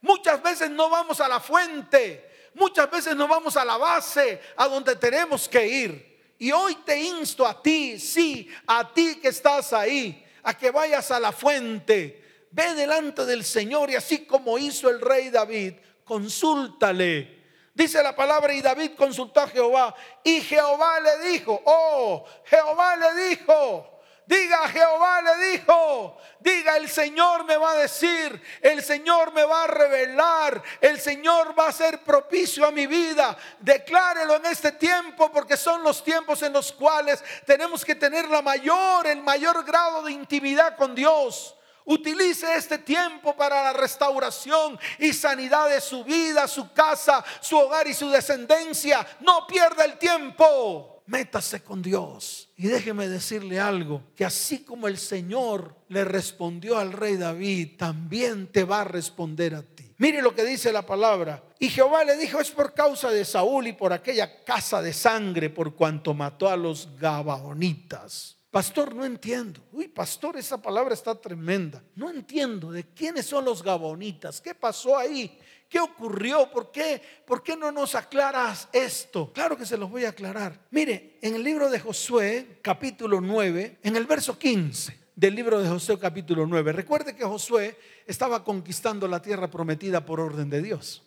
Muchas 0.00 0.42
veces 0.42 0.70
no 0.70 0.88
vamos 0.88 1.20
a 1.20 1.28
la 1.28 1.40
fuente. 1.40 2.31
Muchas 2.54 2.90
veces 2.90 3.16
no 3.16 3.26
vamos 3.26 3.56
a 3.56 3.64
la 3.64 3.76
base, 3.76 4.40
a 4.56 4.68
donde 4.68 4.96
tenemos 4.96 5.48
que 5.48 5.66
ir. 5.66 6.12
Y 6.38 6.50
hoy 6.52 6.74
te 6.84 7.00
insto 7.00 7.46
a 7.46 7.62
ti, 7.62 7.98
sí, 7.98 8.48
a 8.66 8.92
ti 8.92 9.20
que 9.22 9.28
estás 9.28 9.72
ahí, 9.72 10.24
a 10.42 10.56
que 10.56 10.70
vayas 10.70 11.10
a 11.10 11.20
la 11.20 11.32
fuente. 11.32 12.46
Ve 12.50 12.74
delante 12.74 13.24
del 13.24 13.44
Señor 13.44 13.90
y 13.90 13.94
así 13.94 14.26
como 14.26 14.58
hizo 14.58 14.90
el 14.90 15.00
rey 15.00 15.30
David, 15.30 15.74
consúltale. 16.04 17.42
Dice 17.74 18.02
la 18.02 18.14
palabra 18.14 18.52
y 18.52 18.60
David 18.60 18.90
consultó 18.96 19.40
a 19.40 19.48
Jehová 19.48 19.94
y 20.22 20.40
Jehová 20.42 21.00
le 21.00 21.30
dijo, 21.30 21.62
oh, 21.64 22.24
Jehová 22.44 22.96
le 22.96 23.28
dijo, 23.28 24.01
Diga, 24.24 24.68
Jehová 24.68 25.20
le 25.20 25.50
dijo, 25.50 26.16
diga, 26.38 26.76
el 26.76 26.88
Señor 26.88 27.44
me 27.44 27.56
va 27.56 27.72
a 27.72 27.76
decir, 27.76 28.40
el 28.60 28.82
Señor 28.82 29.32
me 29.32 29.44
va 29.44 29.64
a 29.64 29.66
revelar, 29.66 30.62
el 30.80 31.00
Señor 31.00 31.58
va 31.58 31.68
a 31.68 31.72
ser 31.72 32.02
propicio 32.02 32.64
a 32.64 32.70
mi 32.70 32.86
vida. 32.86 33.36
Declárelo 33.58 34.36
en 34.36 34.46
este 34.46 34.72
tiempo 34.72 35.30
porque 35.32 35.56
son 35.56 35.82
los 35.82 36.04
tiempos 36.04 36.40
en 36.42 36.52
los 36.52 36.72
cuales 36.72 37.22
tenemos 37.44 37.84
que 37.84 37.96
tener 37.96 38.28
la 38.28 38.42
mayor, 38.42 39.08
el 39.08 39.22
mayor 39.22 39.64
grado 39.64 40.02
de 40.02 40.12
intimidad 40.12 40.76
con 40.76 40.94
Dios. 40.94 41.56
Utilice 41.84 42.54
este 42.54 42.78
tiempo 42.78 43.34
para 43.34 43.64
la 43.64 43.72
restauración 43.72 44.78
y 45.00 45.12
sanidad 45.12 45.68
de 45.68 45.80
su 45.80 46.04
vida, 46.04 46.46
su 46.46 46.72
casa, 46.72 47.24
su 47.40 47.58
hogar 47.58 47.88
y 47.88 47.94
su 47.94 48.08
descendencia. 48.08 49.04
No 49.18 49.48
pierda 49.48 49.84
el 49.84 49.98
tiempo 49.98 50.92
métase 51.06 51.62
con 51.62 51.82
Dios. 51.82 52.48
Y 52.62 52.68
déjeme 52.68 53.08
decirle 53.08 53.58
algo, 53.58 54.04
que 54.14 54.24
así 54.24 54.60
como 54.60 54.86
el 54.86 54.96
Señor 54.96 55.74
le 55.88 56.04
respondió 56.04 56.78
al 56.78 56.92
rey 56.92 57.16
David, 57.16 57.70
también 57.76 58.46
te 58.46 58.62
va 58.62 58.82
a 58.82 58.84
responder 58.84 59.56
a 59.56 59.62
ti. 59.62 59.92
Mire 59.98 60.22
lo 60.22 60.32
que 60.32 60.44
dice 60.44 60.72
la 60.72 60.86
palabra. 60.86 61.42
Y 61.58 61.68
Jehová 61.68 62.04
le 62.04 62.16
dijo, 62.16 62.38
es 62.38 62.52
por 62.52 62.72
causa 62.72 63.10
de 63.10 63.24
Saúl 63.24 63.66
y 63.66 63.72
por 63.72 63.92
aquella 63.92 64.44
casa 64.44 64.80
de 64.80 64.92
sangre 64.92 65.50
por 65.50 65.74
cuanto 65.74 66.14
mató 66.14 66.48
a 66.48 66.56
los 66.56 66.88
gabaonitas. 67.00 68.36
Pastor, 68.48 68.94
no 68.94 69.04
entiendo. 69.04 69.60
Uy, 69.72 69.88
pastor, 69.88 70.36
esa 70.36 70.62
palabra 70.62 70.94
está 70.94 71.16
tremenda. 71.16 71.82
No 71.96 72.10
entiendo 72.10 72.70
de 72.70 72.84
quiénes 72.84 73.26
son 73.26 73.44
los 73.44 73.60
gabaonitas. 73.60 74.40
¿Qué 74.40 74.54
pasó 74.54 74.96
ahí? 74.96 75.36
¿Qué 75.72 75.80
ocurrió? 75.80 76.50
¿Por 76.50 76.70
qué? 76.70 77.00
¿Por 77.24 77.42
qué 77.42 77.56
no 77.56 77.72
nos 77.72 77.94
aclaras 77.94 78.68
esto? 78.74 79.32
Claro 79.32 79.56
que 79.56 79.64
se 79.64 79.78
los 79.78 79.90
voy 79.90 80.04
a 80.04 80.10
aclarar. 80.10 80.66
Mire, 80.70 81.16
en 81.22 81.34
el 81.34 81.42
libro 81.42 81.70
de 81.70 81.80
Josué, 81.80 82.58
capítulo 82.60 83.22
9, 83.22 83.78
en 83.82 83.96
el 83.96 84.04
verso 84.04 84.38
15 84.38 84.98
del 85.16 85.34
libro 85.34 85.62
de 85.62 85.70
Josué, 85.70 85.98
capítulo 85.98 86.46
9, 86.46 86.72
recuerde 86.72 87.16
que 87.16 87.24
Josué 87.24 87.78
estaba 88.06 88.44
conquistando 88.44 89.08
la 89.08 89.22
tierra 89.22 89.50
prometida 89.50 90.04
por 90.04 90.20
orden 90.20 90.50
de 90.50 90.60
Dios 90.60 91.02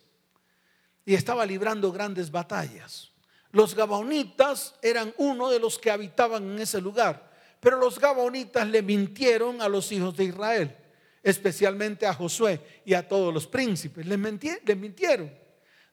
y 1.06 1.14
estaba 1.14 1.46
librando 1.46 1.92
grandes 1.92 2.32
batallas. 2.32 3.12
Los 3.52 3.76
gabaonitas 3.76 4.74
eran 4.82 5.14
uno 5.20 5.52
de 5.52 5.60
los 5.60 5.78
que 5.78 5.92
habitaban 5.92 6.44
en 6.44 6.58
ese 6.58 6.82
lugar, 6.82 7.32
pero 7.60 7.78
los 7.78 8.00
gabaonitas 8.00 8.68
le 8.68 8.82
mintieron 8.82 9.62
a 9.62 9.70
los 9.70 9.92
hijos 9.92 10.18
de 10.18 10.24
Israel 10.24 10.76
especialmente 11.26 12.06
a 12.06 12.14
Josué 12.14 12.62
y 12.86 12.94
a 12.94 13.06
todos 13.06 13.34
los 13.34 13.48
príncipes. 13.48 14.06
Les, 14.06 14.18
mintieron. 14.20 15.34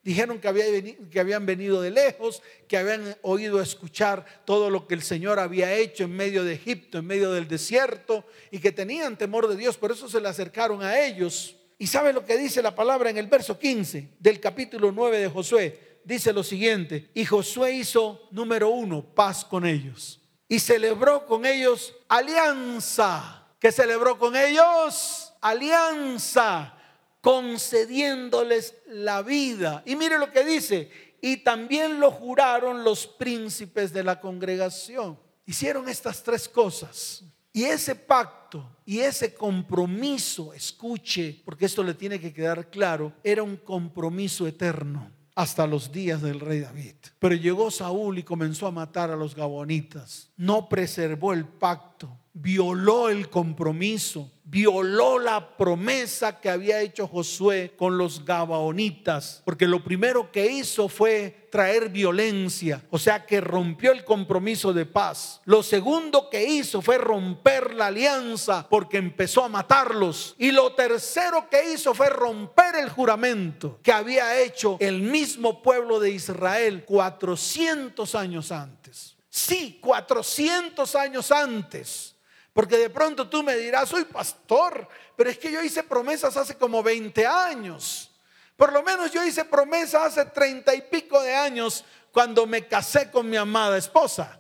Dijeron 0.03 0.39
que, 0.39 0.99
que 1.11 1.21
habían 1.21 1.47
venido 1.47 1.81
de 1.81 1.91
lejos, 1.91 2.43
que 2.69 2.77
habían 2.77 3.17
oído 3.23 3.63
escuchar 3.63 4.27
todo 4.45 4.69
lo 4.69 4.87
que 4.87 4.95
el 4.95 5.03
Señor 5.03 5.39
había 5.39 5.73
hecho 5.73 6.05
en 6.05 6.15
medio 6.15 6.45
de 6.45 6.53
Egipto, 6.53 6.99
en 6.99 7.07
medio 7.07 7.33
del 7.33 7.49
desierto, 7.49 8.27
y 8.51 8.59
que 8.59 8.73
tenían 8.73 9.17
temor 9.17 9.49
de 9.49 9.57
Dios, 9.57 9.79
por 9.79 9.91
eso 9.91 10.07
se 10.07 10.21
le 10.21 10.29
acercaron 10.29 10.83
a 10.83 11.01
ellos. 11.01 11.57
Y 11.79 11.87
sabe 11.87 12.13
lo 12.13 12.27
que 12.27 12.37
dice 12.37 12.61
la 12.61 12.75
palabra 12.75 13.09
en 13.09 13.17
el 13.17 13.27
verso 13.27 13.59
15 13.59 14.11
del 14.19 14.39
capítulo 14.39 14.93
9 14.93 15.19
de 15.19 15.29
Josué. 15.31 16.01
Dice 16.05 16.33
lo 16.35 16.43
siguiente, 16.43 17.09
y 17.15 17.25
Josué 17.25 17.73
hizo, 17.73 18.29
número 18.33 18.69
uno, 18.69 19.03
paz 19.03 19.47
con 19.47 19.65
ellos. 19.65 20.21
Y 20.47 20.59
celebró 20.59 21.25
con 21.25 21.47
ellos 21.47 21.95
alianza 22.09 23.43
que 23.63 23.71
celebró 23.71 24.19
con 24.19 24.35
ellos 24.35 25.22
alianza, 25.43 26.75
concediéndoles 27.21 28.75
la 28.87 29.23
vida. 29.23 29.83
Y 29.85 29.97
mire 29.97 30.19
lo 30.19 30.31
que 30.31 30.45
dice, 30.45 30.91
y 31.21 31.39
también 31.39 32.01
lo 32.01 32.11
juraron 32.11 32.83
los 32.83 33.07
príncipes 33.07 33.93
de 33.93 34.03
la 34.03 34.21
congregación. 34.21 35.19
Hicieron 35.45 35.89
estas 35.89 36.23
tres 36.23 36.49
cosas. 36.49 37.25
Y 37.53 37.65
ese 37.65 37.95
pacto 37.95 38.79
y 38.87 39.01
ese 39.01 39.35
compromiso, 39.35 40.55
escuche, 40.55 41.43
porque 41.45 41.67
esto 41.67 41.85
le 41.85 41.95
tiene 41.95 42.19
que 42.19 42.33
quedar 42.33 42.71
claro, 42.71 43.13
era 43.23 43.43
un 43.43 43.57
compromiso 43.57 44.47
eterno 44.47 45.11
hasta 45.35 45.67
los 45.67 45.93
días 45.93 46.23
del 46.23 46.41
rey 46.41 46.61
David. 46.61 46.95
Pero 47.19 47.35
llegó 47.35 47.71
Saúl 47.71 48.19
y 48.19 48.23
comenzó 48.23 48.67
a 48.67 48.71
matar 48.71 49.11
a 49.11 49.17
los 49.17 49.35
gabonitas. 49.35 50.31
No 50.37 50.69
preservó 50.69 51.33
el 51.33 51.45
pacto 51.47 52.19
violó 52.35 53.09
el 53.11 53.29
compromiso, 53.29 54.31
violó 54.45 55.19
la 55.19 55.57
promesa 55.57 56.41
que 56.41 56.49
había 56.49 56.81
hecho 56.81 57.07
Josué 57.07 57.75
con 57.77 57.99
los 57.99 58.25
gabaonitas, 58.25 59.43
porque 59.45 59.67
lo 59.67 59.85
primero 59.85 60.33
que 60.33 60.47
hizo 60.51 60.89
fue 60.89 61.49
traer 61.51 61.91
violencia, 61.91 62.83
o 62.91 62.99
sea 62.99 63.27
que 63.27 63.41
rompió 63.41 63.93
el 63.93 64.05
compromiso 64.05 64.73
de 64.73 64.87
paz. 64.87 65.41
Lo 65.45 65.63
segundo 65.63 66.31
que 66.31 66.45
hizo 66.45 66.81
fue 66.81 66.97
romper 66.97 67.75
la 67.75 67.89
alianza, 67.89 68.67
porque 68.69 68.97
empezó 68.97 69.45
a 69.45 69.49
matarlos. 69.49 70.35
Y 70.39 70.51
lo 70.51 70.73
tercero 70.73 71.49
que 71.51 71.73
hizo 71.75 71.95
fue 71.95 72.09
romper 72.09 72.77
el 72.77 72.89
juramento 72.89 73.79
que 73.83 73.93
había 73.93 74.41
hecho 74.41 74.79
el 74.81 75.03
mismo 75.03 75.63
pueblo 75.63 76.01
de 76.01 76.11
Israel 76.11 76.85
400 76.87 78.15
años 78.15 78.51
antes. 78.51 79.17
Sí, 79.29 79.79
400 79.81 80.95
años 80.95 81.31
antes 81.33 82.12
porque 82.53 82.77
de 82.77 82.91
pronto 82.91 83.29
tú 83.29 83.43
me 83.43 83.57
dirás, 83.57 83.89
soy 83.89 84.05
pastor, 84.05 84.87
pero 85.17 85.31
es 85.31 85.39
que 85.39 85.51
yo 85.51 85.63
hice 85.63 85.83
promesas 85.83 86.37
hace 86.37 86.57
como 86.57 86.83
20 86.83 87.27
años. 87.27 88.11
Por 88.57 88.73
lo 88.73 88.83
menos 88.83 89.11
yo 89.11 89.25
hice 89.25 89.45
promesas 89.45 90.19
hace 90.19 90.25
30 90.27 90.75
y 90.75 90.83
pico 90.83 91.21
de 91.23 91.35
años 91.35 91.85
cuando 92.13 92.47
me 92.47 92.67
casé 92.67 93.11
con 93.11 93.29
mi 93.29 93.37
amada 93.37 93.79
esposa. 93.79 94.39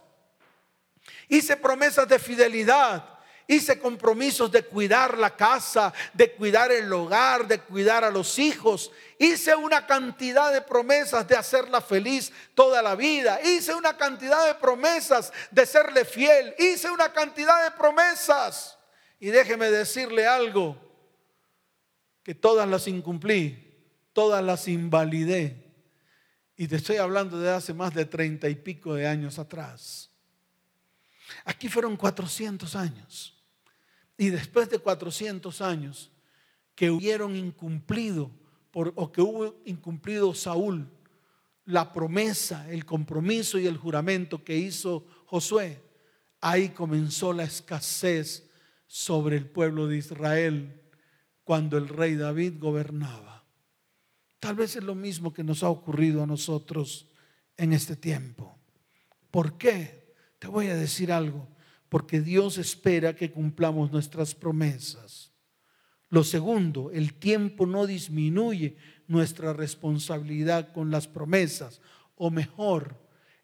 Hice 1.28 1.56
promesas 1.56 2.06
de 2.06 2.18
fidelidad. 2.18 3.18
Hice 3.52 3.78
compromisos 3.78 4.50
de 4.50 4.62
cuidar 4.62 5.18
la 5.18 5.36
casa, 5.36 5.92
de 6.14 6.32
cuidar 6.32 6.72
el 6.72 6.90
hogar, 6.90 7.46
de 7.46 7.60
cuidar 7.60 8.02
a 8.02 8.10
los 8.10 8.38
hijos. 8.38 8.90
Hice 9.18 9.54
una 9.54 9.86
cantidad 9.86 10.50
de 10.50 10.62
promesas 10.62 11.28
de 11.28 11.36
hacerla 11.36 11.82
feliz 11.82 12.32
toda 12.54 12.80
la 12.80 12.94
vida. 12.94 13.42
Hice 13.42 13.74
una 13.74 13.94
cantidad 13.98 14.46
de 14.46 14.54
promesas 14.54 15.30
de 15.50 15.66
serle 15.66 16.06
fiel. 16.06 16.54
Hice 16.58 16.90
una 16.90 17.12
cantidad 17.12 17.62
de 17.64 17.72
promesas. 17.72 18.78
Y 19.20 19.26
déjeme 19.26 19.70
decirle 19.70 20.26
algo. 20.26 20.78
que 22.22 22.34
todas 22.34 22.68
las 22.68 22.86
incumplí, 22.86 23.76
todas 24.14 24.42
las 24.42 24.66
invalidé. 24.66 25.62
Y 26.56 26.68
te 26.68 26.76
estoy 26.76 26.96
hablando 26.96 27.38
de 27.38 27.50
hace 27.50 27.74
más 27.74 27.92
de 27.92 28.06
treinta 28.06 28.48
y 28.48 28.54
pico 28.54 28.94
de 28.94 29.06
años 29.06 29.38
atrás. 29.38 30.10
Aquí 31.44 31.68
fueron 31.68 31.96
400 31.96 32.76
años. 32.76 33.31
Y 34.16 34.30
después 34.30 34.70
de 34.70 34.78
400 34.78 35.60
años 35.60 36.10
que 36.74 36.90
hubieron 36.90 37.36
incumplido, 37.36 38.30
por, 38.70 38.92
o 38.96 39.12
que 39.12 39.20
hubo 39.20 39.60
incumplido 39.64 40.34
Saúl, 40.34 40.88
la 41.64 41.92
promesa, 41.92 42.68
el 42.70 42.84
compromiso 42.84 43.58
y 43.58 43.66
el 43.66 43.76
juramento 43.76 44.42
que 44.42 44.56
hizo 44.56 45.06
Josué, 45.26 45.80
ahí 46.40 46.70
comenzó 46.70 47.32
la 47.32 47.44
escasez 47.44 48.50
sobre 48.86 49.36
el 49.36 49.46
pueblo 49.46 49.86
de 49.86 49.96
Israel 49.98 50.82
cuando 51.44 51.78
el 51.78 51.88
rey 51.88 52.14
David 52.14 52.54
gobernaba. 52.58 53.44
Tal 54.38 54.56
vez 54.56 54.76
es 54.76 54.82
lo 54.82 54.94
mismo 54.94 55.32
que 55.32 55.44
nos 55.44 55.62
ha 55.62 55.68
ocurrido 55.68 56.22
a 56.22 56.26
nosotros 56.26 57.06
en 57.56 57.72
este 57.72 57.96
tiempo. 57.96 58.58
¿Por 59.30 59.56
qué? 59.56 60.14
Te 60.38 60.48
voy 60.48 60.66
a 60.66 60.74
decir 60.74 61.12
algo. 61.12 61.48
Porque 61.92 62.22
Dios 62.22 62.56
espera 62.56 63.14
que 63.14 63.30
cumplamos 63.30 63.92
nuestras 63.92 64.34
promesas. 64.34 65.30
Lo 66.08 66.24
segundo, 66.24 66.90
el 66.90 67.12
tiempo 67.12 67.66
no 67.66 67.86
disminuye 67.86 68.78
nuestra 69.08 69.52
responsabilidad 69.52 70.72
con 70.72 70.90
las 70.90 71.06
promesas. 71.06 71.82
O 72.14 72.30
mejor, 72.30 72.96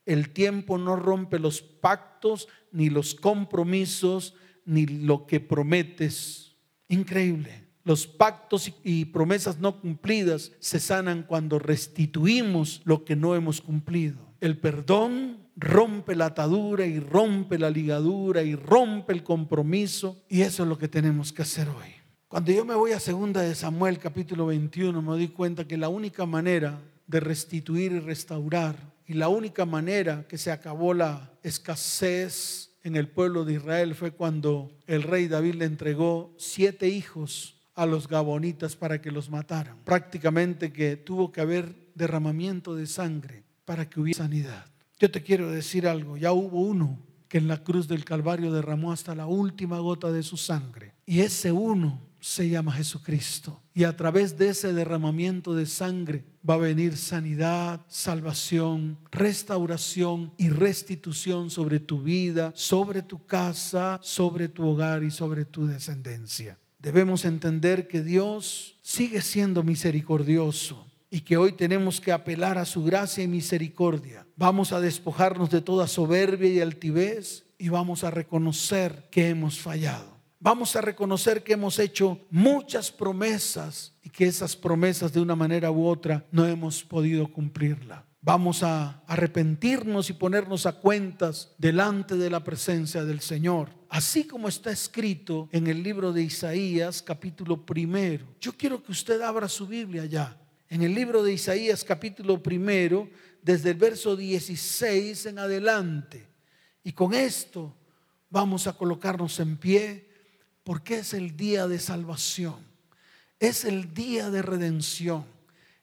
el 0.07 0.31
tiempo 0.31 0.79
no 0.79 0.97
rompe 0.97 1.39
los 1.39 1.61
pactos, 1.61 2.49
ni 2.73 2.89
los 2.89 3.15
compromisos, 3.15 4.35
ni 4.65 4.87
lo 4.87 5.27
que 5.27 5.41
prometes. 5.41 6.57
Increíble. 6.89 7.69
Los 7.85 8.07
pactos 8.07 8.73
y 8.83 9.05
promesas 9.05 9.59
no 9.59 9.79
cumplidas 9.79 10.53
se 10.59 10.81
sanan 10.81 11.23
cuando 11.23 11.59
restituimos 11.59 12.81
lo 12.87 13.05
que 13.05 13.15
no 13.15 13.35
hemos 13.35 13.61
cumplido. 13.61 14.33
El 14.41 14.57
perdón 14.57 15.48
rompe 15.59 16.15
la 16.15 16.27
atadura 16.27 16.87
y 16.87 17.01
rompe 17.01 17.59
la 17.59 17.69
ligadura 17.69 18.43
y 18.43 18.55
rompe 18.55 19.13
el 19.13 19.25
compromiso. 19.25 20.23
Y 20.29 20.43
eso 20.43 20.63
es 20.63 20.69
lo 20.69 20.79
que 20.79 20.89
tenemos 20.89 21.33
que 21.33 21.43
hacer 21.43 21.69
hoy. 21.69 21.95
Cuando 22.29 22.53
yo 22.53 22.65
me 22.65 22.75
voy 22.75 22.93
a 22.93 23.01
segunda 23.01 23.41
de 23.41 23.55
Samuel 23.55 23.99
capítulo 23.99 24.47
21 24.47 25.01
me 25.01 25.09
doy 25.09 25.29
cuenta 25.29 25.67
que 25.67 25.77
la 25.77 25.89
única 25.89 26.27
manera 26.27 26.79
de 27.07 27.21
restituir 27.21 27.93
y 27.93 28.01
restaurar 28.01 28.77
y 29.07 29.15
la 29.15 29.29
única 29.29 29.65
manera 29.65 30.27
que 30.29 30.37
se 30.37 30.51
acabó 30.51 30.93
la 30.93 31.33
escasez 31.43 32.77
en 32.85 32.97
el 32.97 33.09
pueblo 33.09 33.45
de 33.45 33.55
Israel 33.55 33.95
fue 33.95 34.11
cuando 34.11 34.71
el 34.87 35.03
rey 35.03 35.27
David 35.27 35.55
le 35.55 35.65
entregó 35.65 36.35
siete 36.37 36.89
hijos 36.89 37.57
a 37.75 37.87
los 37.87 38.09
gabonitas 38.09 38.77
para 38.77 39.01
que 39.01 39.11
los 39.11 39.31
mataran. 39.31 39.79
Prácticamente 39.85 40.73
que 40.73 40.97
tuvo 40.97 41.33
que 41.33 41.41
haber 41.41 41.75
derramamiento 41.95 42.75
de 42.75 42.87
sangre 42.87 43.45
para 43.65 43.89
que 43.89 44.01
hubiera 44.01 44.19
sanidad. 44.19 44.67
Yo 44.99 45.11
te 45.11 45.23
quiero 45.23 45.51
decir 45.51 45.87
algo, 45.87 46.17
ya 46.17 46.33
hubo 46.33 46.61
uno 46.61 46.99
que 47.29 47.39
en 47.39 47.47
la 47.47 47.63
cruz 47.63 47.87
del 47.87 48.05
Calvario 48.05 48.53
derramó 48.53 48.91
hasta 48.91 49.15
la 49.15 49.27
última 49.27 49.79
gota 49.79 50.11
de 50.11 50.23
su 50.23 50.37
sangre. 50.37 50.95
Y 51.07 51.21
ese 51.21 51.53
uno 51.53 52.01
se 52.21 52.49
llama 52.49 52.73
Jesucristo. 52.73 53.63
Y 53.75 53.85
a 53.85 53.97
través 53.97 54.37
de 54.37 54.49
ese 54.49 54.73
derramamiento 54.73 55.55
de 55.55 55.67
sangre 55.67 56.25
va 56.49 56.55
a 56.55 56.59
venir 56.59 56.97
sanidad, 56.97 57.83
salvación, 57.87 58.99
restauración 59.13 60.33
y 60.37 60.49
restitución 60.49 61.51
sobre 61.51 61.79
tu 61.79 62.03
vida, 62.03 62.51
sobre 62.57 63.03
tu 63.03 63.25
casa, 63.25 64.01
sobre 64.03 64.49
tu 64.49 64.67
hogar 64.67 65.05
y 65.05 65.11
sobre 65.13 65.45
tu 65.45 65.67
descendencia. 65.67 66.59
Debemos 66.81 67.25
entender 67.25 67.87
que 67.87 68.03
Dios 68.03 68.79
sigue 68.83 69.21
siendo 69.21 69.63
misericordioso 69.63 70.88
y 71.11 71.21
que 71.21 71.37
hoy 71.37 71.53
tenemos 71.53 72.01
que 72.01 72.13
apelar 72.13 72.59
a 72.59 72.65
su 72.65 72.85
gracia 72.85 73.25
y 73.25 73.29
misericordia. 73.29 74.27
Vamos 74.37 74.73
a 74.73 74.81
despojarnos 74.81 75.51
de 75.51 75.61
toda 75.61 75.87
soberbia 75.87 76.51
y 76.51 76.61
altivez 76.61 77.47
y 77.59 77.69
vamos 77.69 78.05
a 78.05 78.11
reconocer 78.11 79.09
que 79.11 79.29
hemos 79.29 79.59
fallado 79.59 80.19
vamos 80.41 80.77
a 80.77 80.81
reconocer 80.81 81.43
que 81.43 81.55
hemos 81.55 81.79
hecho 81.79 82.21
muchas 82.31 82.91
promesas 82.91 83.95
y 84.03 84.11
que 84.11 84.27
esas 84.27 84.57
promesas 84.57 85.13
de 85.13 85.21
una 85.21 85.37
manera 85.37 85.71
u 85.71 85.87
otra 85.87 86.27
no 86.31 86.47
hemos 86.47 86.85
podido 86.85 87.31
cumplirla. 87.33 88.05
Vamos 88.21 88.63
a 88.63 89.03
arrepentirnos 89.07 90.11
y 90.11 90.13
ponernos 90.13 90.67
a 90.67 90.73
cuentas 90.73 91.55
delante 91.57 92.17
de 92.17 92.29
la 92.29 92.43
presencia 92.43 93.05
del 93.05 93.21
Señor. 93.21 93.71
Así 93.89 94.25
como 94.25 94.49
está 94.49 94.71
escrito 94.71 95.49
en 95.53 95.67
el 95.67 95.83
libro 95.83 96.13
de 96.13 96.23
Isaías 96.23 97.01
capítulo 97.01 97.65
primero. 97.65 98.27
Yo 98.41 98.53
quiero 98.53 98.83
que 98.83 98.93
usted 98.93 99.21
abra 99.23 99.49
su 99.49 99.67
Biblia 99.67 100.05
ya. 100.05 100.37
En 100.71 100.83
el 100.83 100.95
libro 100.95 101.23
de 101.23 101.33
Isaías 101.33 101.83
capítulo 101.83 102.43
primero, 102.43 103.09
desde 103.43 103.71
el 103.71 103.77
verso 103.77 104.15
16 104.15 105.27
en 105.27 105.39
adelante. 105.39 106.29
Y 106.85 106.93
con 106.93 107.15
esto 107.15 107.75
vamos 108.29 108.67
a 108.67 108.75
colocarnos 108.75 109.41
en 109.41 109.57
pie 109.57 110.07
porque 110.65 110.99
es 110.99 111.15
el 111.15 111.35
día 111.35 111.67
de 111.67 111.79
salvación, 111.79 112.57
es 113.41 113.65
el 113.65 113.95
día 113.95 114.29
de 114.29 114.43
redención, 114.43 115.25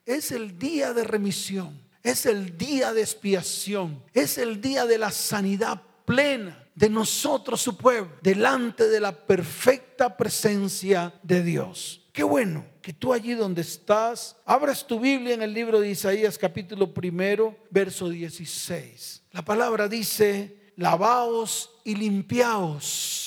es 0.06 0.32
el 0.32 0.60
día 0.60 0.94
de 0.94 1.04
remisión, 1.04 1.82
es 2.04 2.28
el 2.28 2.56
día 2.56 2.94
de 2.94 3.02
expiación, 3.02 4.04
es 4.14 4.38
el 4.38 4.62
día 4.62 4.86
de 4.86 5.00
la 5.00 5.10
sanidad 5.10 5.82
plena 6.06 6.64
de 6.76 6.92
nosotros, 6.92 7.60
su 7.60 7.76
pueblo, 7.76 8.12
delante 8.22 8.88
de 8.88 9.00
la 9.00 9.12
perfecta 9.12 10.16
presencia 10.16 11.12
de 11.24 11.42
Dios. 11.42 12.05
Qué 12.16 12.24
bueno 12.24 12.66
que 12.82 12.94
tú 12.94 13.12
allí 13.12 13.34
donde 13.34 13.62
estás, 13.62 14.38
abras 14.46 14.88
tu 14.88 15.02
Biblia 15.02 15.34
en 15.34 15.42
el 15.42 15.54
libro 15.54 15.82
de 15.82 15.90
Isaías 15.90 16.38
capítulo 16.38 16.94
primero, 16.94 17.58
verso 17.70 18.08
16. 18.08 19.24
La 19.34 19.44
palabra 19.44 19.90
dice, 19.90 20.72
lavaos 20.78 21.72
y 21.84 21.94
limpiaos 21.94 23.25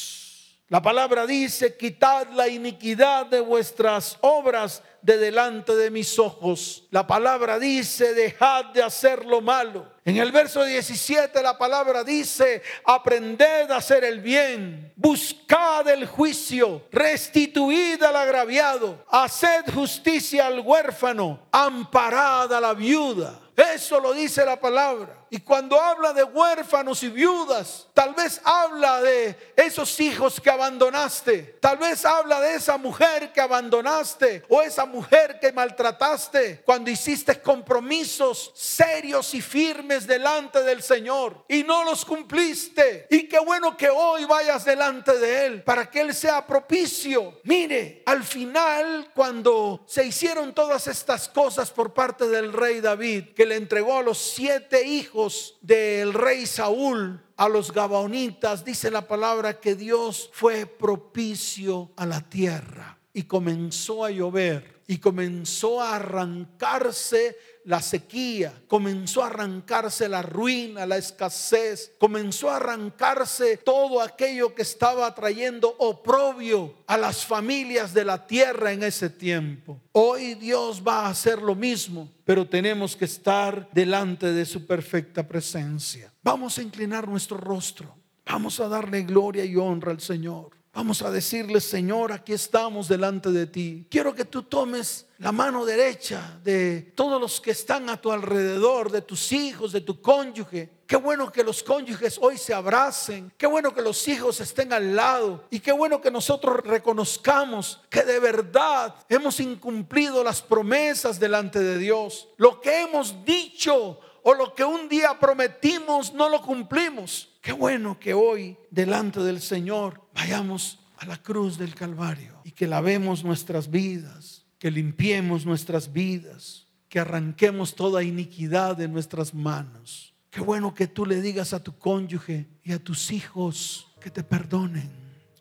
la 0.71 0.83
palabra 0.83 1.27
dice, 1.27 1.77
quitad 1.79 2.29
la 2.35 2.47
iniquidad 2.47 3.25
de 3.25 3.41
vuestras 3.41 4.19
obras 4.21 4.83
de 5.01 5.17
delante 5.17 5.75
de 5.75 5.91
mis 5.91 6.19
ojos. 6.19 6.85
La 6.91 7.07
palabra 7.07 7.59
dice, 7.59 8.13
dejad 8.13 8.67
de 8.67 8.83
hacer 8.83 9.25
lo 9.25 9.41
malo. 9.41 9.91
En 10.05 10.19
el 10.19 10.31
verso 10.31 10.63
17 10.63 11.43
la 11.43 11.57
palabra 11.57 12.05
dice, 12.05 12.63
aprended 12.85 13.71
a 13.71 13.77
hacer 13.77 14.05
el 14.05 14.21
bien, 14.21 14.93
buscad 14.95 15.89
el 15.89 16.07
juicio, 16.07 16.87
restituid 16.93 18.03
al 18.03 18.17
agraviado, 18.17 19.03
haced 19.09 19.73
justicia 19.73 20.49
al 20.49 20.61
huérfano, 20.61 21.49
amparad 21.51 22.53
a 22.53 22.61
la 22.61 22.75
viuda. 22.75 23.41
Eso 23.59 23.99
lo 23.99 24.13
dice 24.13 24.45
la 24.45 24.61
palabra. 24.61 25.27
Y 25.31 25.41
cuando 25.41 25.81
habla 25.81 26.13
de 26.13 26.23
huérfanos 26.23 27.03
y 27.03 27.09
viudas, 27.09 27.89
tal 27.93 28.15
vez 28.15 28.41
habla 28.45 29.03
de 29.03 29.53
esos 29.57 29.99
hijos 29.99 30.41
que 30.41 30.49
abandonaste. 30.49 31.59
Tal 31.61 31.77
vez 31.77 32.05
habla 32.05 32.41
de 32.41 32.55
esa 32.55 32.79
mujer 32.79 33.33
que 33.33 33.41
abandonaste 33.41 34.45
o 34.49 34.63
esa 34.63 34.87
mujer 34.87 35.41
que 35.41 35.53
maltrataste 35.53 36.63
cuando 36.65 36.89
hiciste 36.89 37.43
compromisos 37.43 38.53
serios 38.55 39.35
y 39.35 39.43
firmes 39.43 40.07
delante 40.07 40.63
del 40.63 40.81
Señor 40.81 41.45
y 41.49 41.65
no 41.65 41.83
los 41.83 42.05
cumpliste. 42.05 43.09
Y 43.11 43.27
qué 43.27 43.41
bueno 43.41 43.77
que 43.77 43.91
hoy 43.91 44.25
vayas 44.25 44.65
delante 44.65 45.19
de 45.19 45.47
Él 45.47 45.63
para 45.65 45.91
que 45.91 46.01
Él 46.01 46.15
sea 46.15 46.47
propicio. 46.47 47.41
Mire, 47.43 48.05
al 48.07 48.23
final 48.23 49.11
cuando 49.13 49.85
se 49.87 50.07
hicieron 50.07 50.55
todas 50.55 50.87
estas 50.87 51.29
cosas 51.29 51.73
por 51.73 51.93
parte 51.93 52.29
del 52.29 52.53
rey 52.53 52.81
David, 52.81 53.35
que 53.35 53.48
le 53.49 53.57
entregó 53.57 53.99
a 53.99 54.03
los 54.03 54.19
siete 54.19 54.87
hijos, 54.87 55.57
del 55.61 56.15
rey 56.15 56.47
Saúl 56.47 57.21
a 57.37 57.49
los 57.49 57.73
Gabaonitas, 57.73 58.65
dice 58.65 58.91
la 58.91 59.09
palabra 59.09 59.61
que 59.61 59.75
Dios 59.75 60.31
fue 60.33 60.67
propicio 60.67 61.91
a 61.97 62.07
la 62.07 62.21
tierra. 62.21 62.99
Y 63.13 63.25
comenzó 63.25 64.05
a 64.05 64.11
llover 64.11 64.83
y 64.87 64.99
comenzó 64.99 65.81
a 65.81 65.97
arrancarse 65.97 67.37
la 67.69 67.83
sequía, 67.83 68.63
comenzó 68.67 69.23
a 69.23 69.27
arrancarse 69.27 70.09
la 70.09 70.23
ruina, 70.23 70.87
la 70.87 70.97
escasez, 70.97 71.93
comenzó 71.99 72.49
a 72.49 72.57
arrancarse 72.57 73.59
todo 73.59 74.01
aquello 74.01 74.55
que 74.55 74.63
estaba 74.63 75.15
trayendo 75.15 75.77
oprobio 75.79 76.77
a 76.87 76.97
las 76.97 77.27
familias 77.27 77.93
de 77.93 78.07
la 78.07 78.27
tierra 78.27 78.73
en 78.73 78.85
ese 78.85 79.11
tiempo. 79.11 79.79
Hoy 79.93 80.35
Dios 80.37 80.83
va 80.83 81.01
a 81.01 81.11
hacer 81.11 81.43
lo 81.43 81.55
mismo, 81.55 82.11
pero 82.25 82.49
tenemos 82.49 82.97
que 82.97 83.05
estar 83.05 83.69
delante 83.71 84.33
de 84.33 84.47
su 84.47 84.67
perfecta 84.67 85.29
presencia. 85.29 86.11
Vamos 86.23 86.57
a 86.57 86.63
inclinar 86.63 87.07
nuestro 87.07 87.37
rostro, 87.37 87.95
vamos 88.25 88.59
a 88.61 88.69
darle 88.69 89.03
gloria 89.03 89.45
y 89.45 89.57
honra 89.57 89.93
al 89.93 90.01
Señor. 90.01 90.58
Vamos 90.79 91.03
a 91.03 91.11
decirle, 91.11 91.61
Señor, 91.61 92.13
aquí 92.13 92.33
estamos 92.33 92.87
delante 92.87 93.33
de 93.33 93.47
ti. 93.47 93.85
Quiero 93.91 94.15
que 94.15 94.25
tú 94.25 94.45
tomes 94.45 95.07
la 95.19 95.33
mano 95.33 95.65
derecha 95.65 96.39
de 96.45 96.93
todos 96.95 97.21
los 97.21 97.41
que 97.41 97.51
están 97.51 97.91
a 97.91 98.01
tu 98.01 98.13
alrededor, 98.13 98.93
de 98.93 99.03
tus 99.03 99.33
hijos, 99.33 99.73
de 99.73 99.81
tu 99.81 100.01
cónyuge, 100.01 100.71
Qué 100.87 100.95
bueno 100.95 101.33
que 101.33 101.43
los 101.43 101.65
cónyuges 101.65 102.17
hoy 102.23 102.39
se 102.39 102.55
abracen. 102.55 103.31
Qué 103.37 103.47
bueno 103.47 103.75
que 103.75 103.83
los 103.83 104.07
hijos 104.09 104.41
estén 104.41 104.73
al 104.73 104.95
lado. 104.95 105.45
Y 105.51 105.61
qué 105.61 105.73
bueno 105.73 106.01
que 106.01 106.11
nosotros 106.11 106.61
reconozcamos 106.65 107.81
que 107.91 108.05
de 108.05 108.21
verdad 108.21 108.95
hemos 109.09 109.41
incumplido 109.41 110.25
las 110.25 110.41
promesas 110.41 111.21
delante 111.21 111.59
de 111.59 111.77
Dios. 111.77 112.29
Lo 112.37 112.61
que 112.61 112.83
hemos 112.83 113.23
dicho 113.25 114.01
o 114.23 114.33
lo 114.33 114.55
que 114.55 114.65
un 114.65 114.89
día 114.89 115.19
prometimos 115.19 116.15
no 116.15 116.29
lo 116.29 116.41
cumplimos. 116.41 117.28
Qué 117.49 117.55
bueno 117.55 117.99
que 117.99 118.13
hoy 118.13 118.59
delante 118.71 119.21
del 119.21 119.41
Señor 119.41 120.03
vayamos 120.15 120.81
a 120.99 121.07
la 121.07 121.17
cruz 121.17 121.57
del 121.57 121.75
Calvario 121.75 122.43
y 122.45 122.51
que 122.51 122.67
lavemos 122.67 123.25
nuestras 123.25 123.71
vidas, 123.71 124.45
que 124.59 124.71
limpiemos 124.71 125.47
nuestras 125.47 125.91
vidas, 125.91 126.67
que 126.91 127.01
arranquemos 127.01 127.75
toda 127.75 128.03
iniquidad 128.03 128.77
de 128.77 128.87
nuestras 128.87 129.33
manos. 129.33 130.13
Qué 130.29 130.43
bueno 130.43 130.75
que 130.75 130.89
tú 130.89 131.07
le 131.07 131.23
digas 131.23 131.55
a 131.55 131.63
tu 131.63 131.79
cónyuge 131.79 132.51
y 132.63 132.73
a 132.73 132.85
tus 132.85 133.11
hijos 133.13 133.97
que 133.99 134.11
te 134.11 134.23
perdonen, 134.23 134.91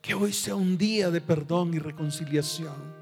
que 0.01 0.13
hoy 0.13 0.31
sea 0.31 0.55
un 0.55 0.77
día 0.77 1.11
de 1.11 1.19
perdón 1.19 1.73
y 1.73 1.79
reconciliación. 1.79 2.95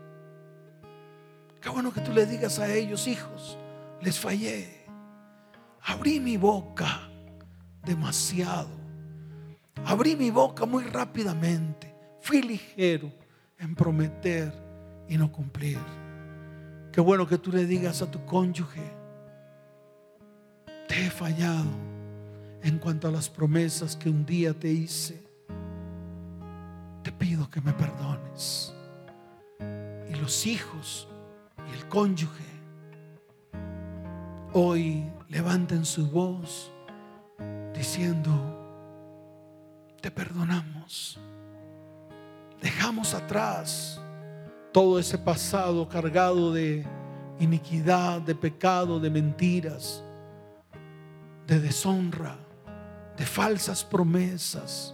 Qué 1.61 1.69
bueno 1.69 1.93
que 1.93 2.01
tú 2.01 2.11
le 2.11 2.25
digas 2.25 2.57
a 2.57 2.73
ellos, 2.73 3.07
hijos, 3.07 3.55
les 4.01 4.17
fallé, 4.17 4.83
abrí 5.83 6.19
mi 6.19 6.37
boca 6.37 7.07
demasiado, 7.83 8.84
abrí 9.85 10.15
mi 10.15 10.31
boca 10.31 10.65
muy 10.65 10.83
rápidamente, 10.85 11.93
fui 12.19 12.41
ligero 12.41 13.11
en 13.57 13.75
prometer 13.75 14.53
y 15.07 15.17
no 15.17 15.31
cumplir. 15.31 15.79
Qué 16.91 17.01
bueno 17.01 17.27
que 17.27 17.37
tú 17.37 17.51
le 17.51 17.65
digas 17.65 18.01
a 18.01 18.09
tu 18.09 18.25
cónyuge, 18.25 18.81
te 20.87 21.05
he 21.05 21.09
fallado 21.09 21.69
en 22.63 22.79
cuanto 22.79 23.07
a 23.07 23.11
las 23.11 23.29
promesas 23.29 23.95
que 23.95 24.09
un 24.09 24.25
día 24.25 24.53
te 24.53 24.69
hice. 24.71 25.23
Te 27.03 27.11
pido 27.11 27.49
que 27.49 27.61
me 27.61 27.73
perdones. 27.73 28.73
Y 30.09 30.15
los 30.15 30.47
hijos 30.47 31.07
y 31.69 31.77
el 31.77 31.87
cónyuge 31.87 32.43
hoy 34.53 35.03
levanten 35.29 35.85
su 35.85 36.09
voz 36.09 36.71
diciendo, 37.73 38.54
te 40.05 40.11
perdonamos. 40.11 41.19
Dejamos 42.61 43.15
atrás 43.15 43.99
todo 44.71 44.99
ese 44.99 45.17
pasado 45.17 45.89
cargado 45.89 46.53
de 46.53 46.85
iniquidad, 47.39 48.21
de 48.21 48.35
pecado, 48.35 48.99
de 48.99 49.09
mentiras, 49.09 50.03
de 51.47 51.59
deshonra, 51.59 52.37
de 53.17 53.25
falsas 53.25 53.83
promesas, 53.83 54.93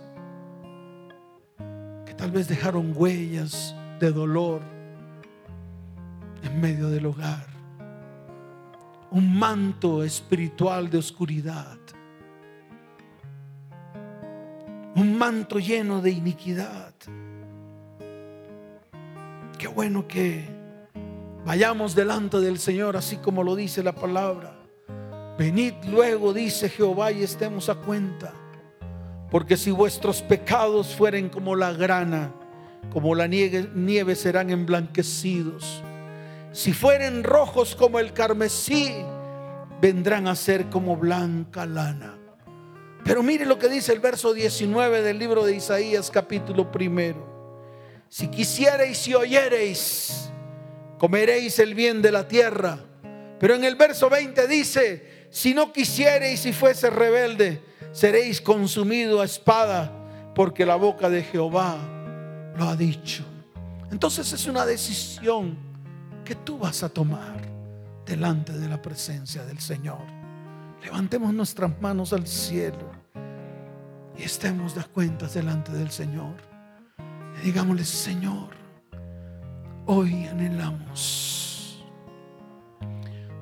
que 2.05 2.13
tal 2.13 2.31
vez 2.31 2.47
dejaron 2.47 2.93
huellas 2.95 3.75
de 3.99 4.13
dolor 4.13 4.61
en 6.41 6.61
medio 6.61 6.87
del 6.87 7.05
hogar. 7.05 7.47
Un 9.11 9.37
manto 9.37 10.05
espiritual 10.05 10.89
de 10.89 10.99
oscuridad. 10.99 11.80
Un 15.01 15.17
manto 15.17 15.57
lleno 15.57 15.99
de 15.99 16.11
iniquidad. 16.11 16.93
Qué 19.57 19.67
bueno 19.67 20.07
que 20.07 20.45
vayamos 21.43 21.95
delante 21.95 22.39
del 22.39 22.59
Señor, 22.59 22.95
así 22.95 23.17
como 23.17 23.41
lo 23.41 23.55
dice 23.55 23.81
la 23.81 23.93
palabra. 23.93 24.53
Venid 25.39 25.73
luego, 25.89 26.33
dice 26.33 26.69
Jehová, 26.69 27.11
y 27.11 27.23
estemos 27.23 27.67
a 27.69 27.73
cuenta. 27.77 28.31
Porque 29.31 29.57
si 29.57 29.71
vuestros 29.71 30.21
pecados 30.21 30.95
fueren 30.95 31.29
como 31.29 31.55
la 31.55 31.73
grana, 31.73 32.31
como 32.93 33.15
la 33.15 33.25
nieve, 33.25 33.71
nieve 33.73 34.15
serán 34.15 34.51
emblanquecidos. 34.51 35.81
Si 36.51 36.73
fueren 36.73 37.23
rojos 37.23 37.73
como 37.75 37.97
el 37.97 38.13
carmesí, 38.13 38.93
vendrán 39.81 40.27
a 40.27 40.35
ser 40.35 40.69
como 40.69 40.95
blanca 40.95 41.65
lana. 41.65 42.20
Pero 43.03 43.23
mire 43.23 43.45
lo 43.45 43.57
que 43.57 43.67
dice 43.67 43.93
el 43.93 43.99
verso 43.99 44.33
19 44.33 45.01
del 45.01 45.17
libro 45.17 45.43
de 45.43 45.55
Isaías 45.55 46.11
capítulo 46.11 46.71
primero. 46.71 47.31
Si 48.09 48.27
quisiereis 48.27 49.07
y 49.07 49.15
oyereis, 49.15 50.29
comeréis 50.97 51.57
el 51.59 51.73
bien 51.73 52.01
de 52.01 52.11
la 52.11 52.27
tierra. 52.27 52.79
Pero 53.39 53.55
en 53.55 53.63
el 53.63 53.75
verso 53.75 54.09
20 54.09 54.47
dice, 54.47 55.27
si 55.31 55.53
no 55.53 55.73
quisiereis 55.73 56.45
y 56.45 56.53
fuese 56.53 56.89
rebelde, 56.89 57.63
seréis 57.91 58.39
consumido 58.39 59.21
a 59.21 59.25
espada, 59.25 59.91
porque 60.35 60.65
la 60.65 60.75
boca 60.75 61.09
de 61.09 61.23
Jehová 61.23 61.77
lo 62.55 62.69
ha 62.69 62.75
dicho. 62.75 63.23
Entonces 63.91 64.31
es 64.31 64.45
una 64.45 64.65
decisión 64.65 65.57
que 66.23 66.35
tú 66.35 66.57
vas 66.59 66.83
a 66.83 66.89
tomar 66.89 67.41
delante 68.05 68.53
de 68.53 68.69
la 68.69 68.81
presencia 68.81 69.43
del 69.43 69.59
Señor. 69.59 70.20
Levantemos 70.83 71.33
nuestras 71.33 71.79
manos 71.81 72.11
al 72.11 72.25
cielo 72.25 72.91
y 74.17 74.23
estemos 74.23 74.75
de 74.75 74.83
cuentas 74.85 75.33
delante 75.33 75.71
del 75.71 75.91
Señor. 75.91 76.35
Digámosle, 77.43 77.85
Señor, 77.85 78.49
hoy 79.85 80.25
anhelamos 80.25 81.83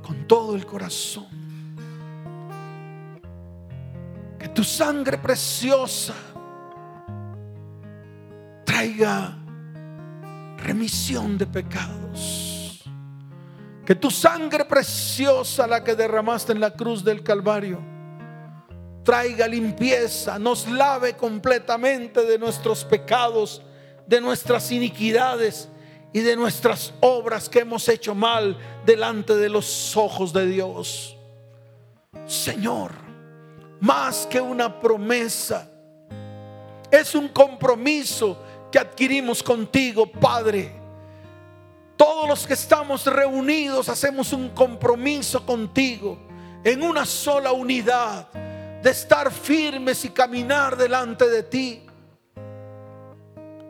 con 0.01 0.27
todo 0.27 0.55
el 0.55 0.65
corazón 0.65 1.27
que 4.37 4.49
tu 4.49 4.63
sangre 4.63 5.17
preciosa 5.17 6.13
traiga 8.65 9.37
remisión 10.57 11.37
de 11.37 11.45
pecados. 11.45 12.48
Que 13.89 13.95
tu 13.95 14.11
sangre 14.11 14.65
preciosa, 14.65 15.65
la 15.65 15.83
que 15.83 15.95
derramaste 15.95 16.51
en 16.51 16.59
la 16.59 16.69
cruz 16.69 17.03
del 17.03 17.23
Calvario, 17.23 17.79
traiga 19.03 19.47
limpieza, 19.47 20.37
nos 20.37 20.67
lave 20.67 21.17
completamente 21.17 22.21
de 22.21 22.37
nuestros 22.37 22.85
pecados 22.85 23.63
de 24.05 24.21
nuestras 24.21 24.71
iniquidades 24.71 25.69
y 26.13 26.19
de 26.19 26.35
nuestras 26.35 26.93
obras 26.99 27.49
que 27.49 27.61
hemos 27.61 27.89
hecho 27.89 28.13
mal 28.13 28.55
delante 28.85 29.35
de 29.35 29.49
los 29.49 29.97
ojos 29.97 30.31
de 30.33 30.45
Dios. 30.45 31.17
Señor, 32.27 32.91
más 33.79 34.27
que 34.27 34.39
una 34.39 34.79
promesa, 34.79 35.67
es 36.91 37.15
un 37.15 37.27
compromiso 37.29 38.37
que 38.71 38.77
adquirimos 38.77 39.41
contigo, 39.41 40.05
Padre. 40.05 40.78
Todos 41.99 42.29
los 42.29 42.47
que 42.47 42.53
estamos 42.53 43.05
reunidos 43.05 43.89
hacemos 43.89 44.31
un 44.31 44.47
compromiso 44.51 45.45
contigo 45.45 46.17
en 46.63 46.81
una 46.81 47.05
sola 47.05 47.51
unidad 47.51 48.31
de 48.81 48.89
estar 48.89 49.29
firmes 49.29 50.05
y 50.05 50.09
caminar 50.09 50.77
delante 50.77 51.29
de 51.29 51.43
ti 51.43 51.81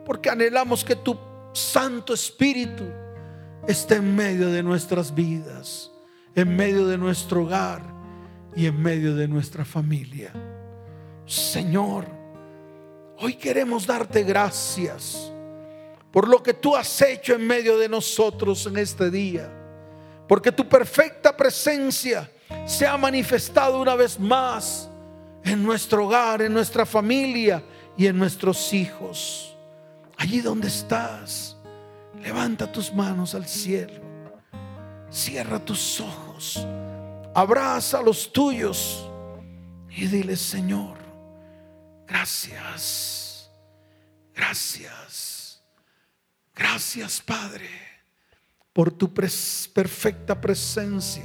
porque 0.06 0.30
anhelamos 0.30 0.84
que 0.84 0.94
tu 0.94 1.18
Santo 1.52 2.14
Espíritu 2.14 2.84
esté 3.66 3.96
en 3.96 4.14
medio 4.14 4.48
de 4.48 4.62
nuestras 4.62 5.12
vidas, 5.12 5.90
en 6.36 6.54
medio 6.54 6.86
de 6.86 6.98
nuestro 6.98 7.42
hogar 7.42 7.82
y 8.54 8.66
en 8.66 8.80
medio 8.80 9.16
de 9.16 9.26
nuestra 9.26 9.64
familia. 9.64 10.32
Señor, 11.26 12.06
hoy 13.18 13.34
queremos 13.34 13.88
darte 13.88 14.22
gracias 14.22 15.29
por 16.12 16.28
lo 16.28 16.42
que 16.42 16.54
tú 16.54 16.76
has 16.76 17.00
hecho 17.02 17.34
en 17.34 17.46
medio 17.46 17.78
de 17.78 17.88
nosotros 17.88 18.66
en 18.66 18.76
este 18.76 19.10
día, 19.10 19.50
porque 20.28 20.52
tu 20.52 20.68
perfecta 20.68 21.36
presencia 21.36 22.30
se 22.66 22.86
ha 22.86 22.96
manifestado 22.96 23.80
una 23.80 23.94
vez 23.94 24.18
más 24.18 24.88
en 25.44 25.62
nuestro 25.62 26.06
hogar, 26.06 26.42
en 26.42 26.52
nuestra 26.52 26.84
familia 26.84 27.62
y 27.96 28.06
en 28.06 28.18
nuestros 28.18 28.72
hijos. 28.72 29.56
Allí 30.16 30.40
donde 30.40 30.68
estás, 30.68 31.56
levanta 32.22 32.70
tus 32.70 32.92
manos 32.92 33.34
al 33.34 33.46
cielo. 33.46 34.00
Cierra 35.10 35.58
tus 35.58 36.00
ojos. 36.00 36.66
Abraza 37.34 37.98
a 37.98 38.02
los 38.02 38.32
tuyos 38.32 39.08
y 39.88 40.06
dile, 40.06 40.36
Señor, 40.36 40.98
gracias. 42.06 43.50
Gracias. 44.34 45.39
Gracias, 46.60 47.22
Padre, 47.22 47.70
por 48.74 48.92
tu 48.92 49.14
perfecta 49.14 50.38
presencia 50.38 51.24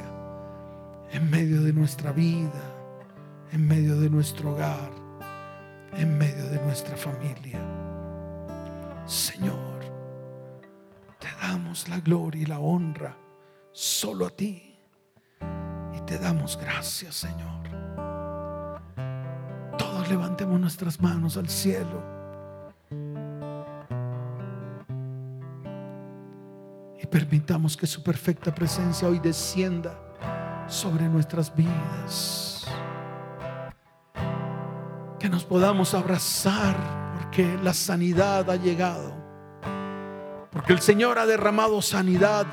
en 1.11 1.29
medio 1.29 1.61
de 1.61 1.73
nuestra 1.73 2.13
vida, 2.13 2.63
en 3.51 3.67
medio 3.67 3.99
de 3.99 4.09
nuestro 4.09 4.53
hogar, 4.53 4.89
en 5.91 6.17
medio 6.17 6.45
de 6.45 6.57
nuestra 6.61 6.95
familia. 6.95 7.59
Señor, 9.05 9.81
te 11.19 11.27
damos 11.41 11.89
la 11.89 11.99
gloria 11.99 12.41
y 12.41 12.45
la 12.45 12.59
honra 12.59 13.17
solo 13.73 14.27
a 14.27 14.29
ti. 14.29 14.79
Y 15.97 16.01
te 16.05 16.17
damos 16.17 16.57
gracias, 16.57 17.13
Señor. 17.13 17.67
Todos 19.77 20.07
levantemos 20.07 20.61
nuestras 20.61 21.01
manos 21.01 21.35
al 21.35 21.49
cielo. 21.49 22.14
Y 27.01 27.07
permitamos 27.07 27.75
que 27.75 27.87
su 27.87 28.01
perfecta 28.01 28.53
presencia 28.53 29.07
hoy 29.07 29.19
descienda 29.19 29.99
sobre 30.67 31.07
nuestras 31.07 31.53
vidas. 31.55 32.65
Que 35.19 35.29
nos 35.29 35.43
podamos 35.43 35.93
abrazar 35.93 36.75
porque 37.17 37.57
la 37.63 37.73
sanidad 37.73 38.49
ha 38.49 38.55
llegado. 38.55 39.13
Porque 40.51 40.73
el 40.73 40.79
Señor 40.79 41.19
ha 41.19 41.25
derramado 41.25 41.81
sanidad, 41.81 42.45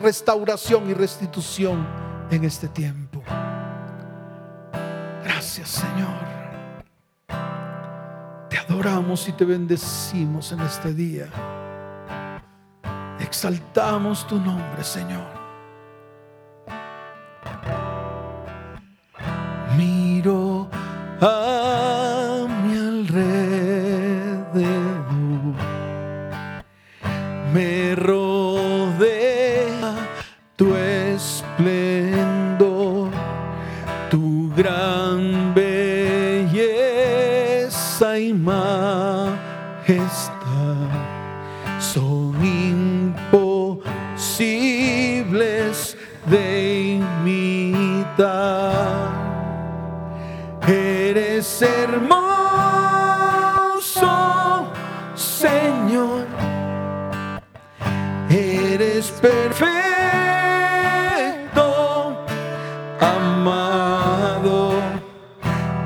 restauración 0.00 0.88
y 0.90 0.94
restitución 0.94 1.86
en 2.30 2.44
este 2.44 2.68
tiempo. 2.68 3.22
Gracias 5.24 5.68
Señor. 5.68 6.28
Te 8.48 8.58
adoramos 8.58 9.28
y 9.28 9.32
te 9.32 9.44
bendecimos 9.44 10.52
en 10.52 10.60
este 10.60 10.94
día. 10.94 11.28
Exaltamos 13.28 14.26
tu 14.26 14.38
nombre, 14.40 14.82
Señor. 14.82 15.37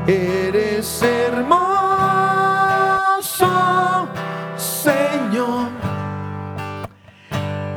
Eres 0.07 1.01
hermoso, 1.01 1.47
Señor. 4.57 5.69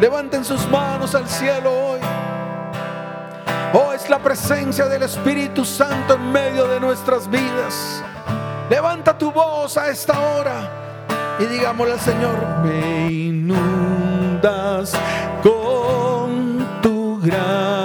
Levanten 0.01 0.45
sus 0.45 0.69
manos 0.69 1.17
al 1.17 1.29
cielo 1.29 1.73
hoy. 1.73 2.01
Oh, 3.73 3.93
es 3.93 4.09
la 4.09 4.21
presencia 4.21 4.87
del 4.87 5.03
Espíritu 5.03 5.65
Santo 5.65 6.15
en 6.15 6.31
medio 6.31 6.69
de 6.69 6.79
nuestras 6.79 7.29
vidas. 7.29 8.05
Levanta 8.69 9.19
tu 9.19 9.33
voz 9.33 9.77
a 9.77 9.89
esta 9.89 10.17
hora 10.21 10.80
y 11.41 11.47
digámosle 11.47 11.95
al 11.95 12.01
Señor, 12.01 12.39
me 12.63 13.11
inundas 13.11 14.93
con 15.43 16.67
tu 16.83 17.19
grande 17.21 17.80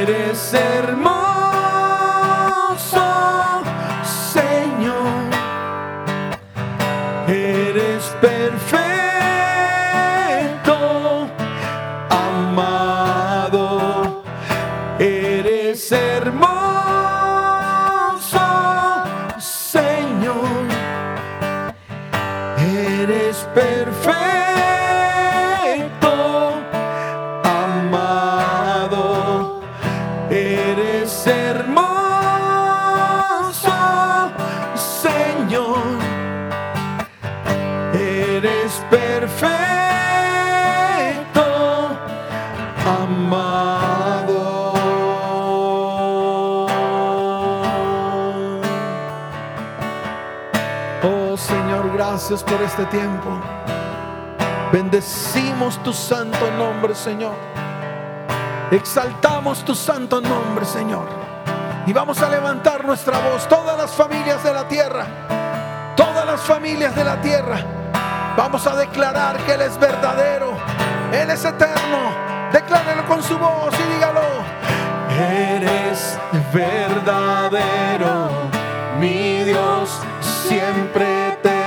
Eres 0.00 0.54
hermoso, 0.54 1.08
gracias 52.28 52.44
por 52.44 52.60
este 52.62 52.84
tiempo. 52.86 53.40
Bendecimos 54.70 55.82
tu 55.82 55.94
santo 55.94 56.50
nombre, 56.58 56.94
Señor. 56.94 57.34
Exaltamos 58.70 59.64
tu 59.64 59.74
santo 59.74 60.20
nombre, 60.20 60.66
Señor. 60.66 61.08
Y 61.86 61.92
vamos 61.94 62.20
a 62.20 62.28
levantar 62.28 62.84
nuestra 62.84 63.18
voz, 63.18 63.48
todas 63.48 63.78
las 63.78 63.92
familias 63.92 64.44
de 64.44 64.52
la 64.52 64.68
tierra, 64.68 65.06
todas 65.96 66.26
las 66.26 66.42
familias 66.42 66.94
de 66.94 67.04
la 67.04 67.18
tierra. 67.22 67.64
Vamos 68.36 68.66
a 68.66 68.76
declarar 68.76 69.38
que 69.46 69.54
Él 69.54 69.62
es 69.62 69.78
verdadero, 69.78 70.52
Él 71.10 71.30
es 71.30 71.42
eterno. 71.42 72.12
Declárelo 72.52 73.06
con 73.06 73.22
su 73.22 73.38
voz 73.38 73.72
y 73.72 73.94
dígalo. 73.94 74.20
Eres 75.18 76.18
verdadero, 76.52 78.28
mi 79.00 79.44
Dios 79.44 79.98
siempre 80.20 81.28
eterno, 81.28 81.57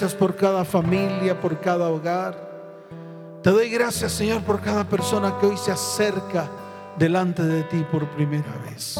gracias 0.00 0.16
por 0.16 0.36
cada 0.36 0.64
familia, 0.64 1.40
por 1.40 1.60
cada 1.60 1.88
hogar. 1.88 3.40
Te 3.42 3.50
doy 3.50 3.68
gracias, 3.68 4.12
Señor, 4.12 4.44
por 4.44 4.60
cada 4.60 4.88
persona 4.88 5.36
que 5.40 5.46
hoy 5.46 5.56
se 5.56 5.72
acerca 5.72 6.48
delante 6.96 7.42
de 7.42 7.64
ti 7.64 7.84
por 7.90 8.08
primera 8.10 8.56
vez. 8.58 8.96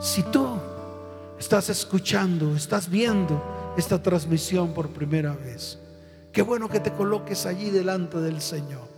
Si 0.00 0.22
tú 0.22 0.56
estás 1.38 1.68
escuchando, 1.68 2.56
estás 2.56 2.88
viendo 2.88 3.74
esta 3.76 4.02
transmisión 4.02 4.72
por 4.72 4.88
primera 4.88 5.34
vez, 5.34 5.78
qué 6.32 6.40
bueno 6.40 6.66
que 6.70 6.80
te 6.80 6.92
coloques 6.92 7.44
allí 7.44 7.68
delante 7.68 8.18
del 8.18 8.40
Señor. 8.40 8.88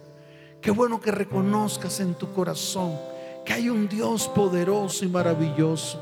Qué 0.60 0.70
bueno 0.70 1.00
que 1.00 1.10
reconozcas 1.10 1.98
en 1.98 2.14
tu 2.14 2.32
corazón 2.32 2.96
que 3.44 3.54
hay 3.54 3.70
un 3.70 3.88
Dios 3.88 4.28
poderoso 4.28 5.04
y 5.04 5.08
maravilloso. 5.08 6.00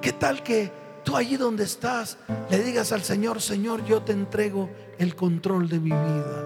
¿Qué 0.00 0.14
tal 0.14 0.42
que 0.42 0.72
tú 1.08 1.16
allí 1.16 1.38
donde 1.38 1.64
estás 1.64 2.18
le 2.50 2.62
digas 2.62 2.92
al 2.92 3.02
Señor, 3.02 3.40
Señor, 3.40 3.82
yo 3.86 4.02
te 4.02 4.12
entrego 4.12 4.68
el 4.98 5.16
control 5.16 5.66
de 5.66 5.80
mi 5.80 5.88
vida? 5.88 6.44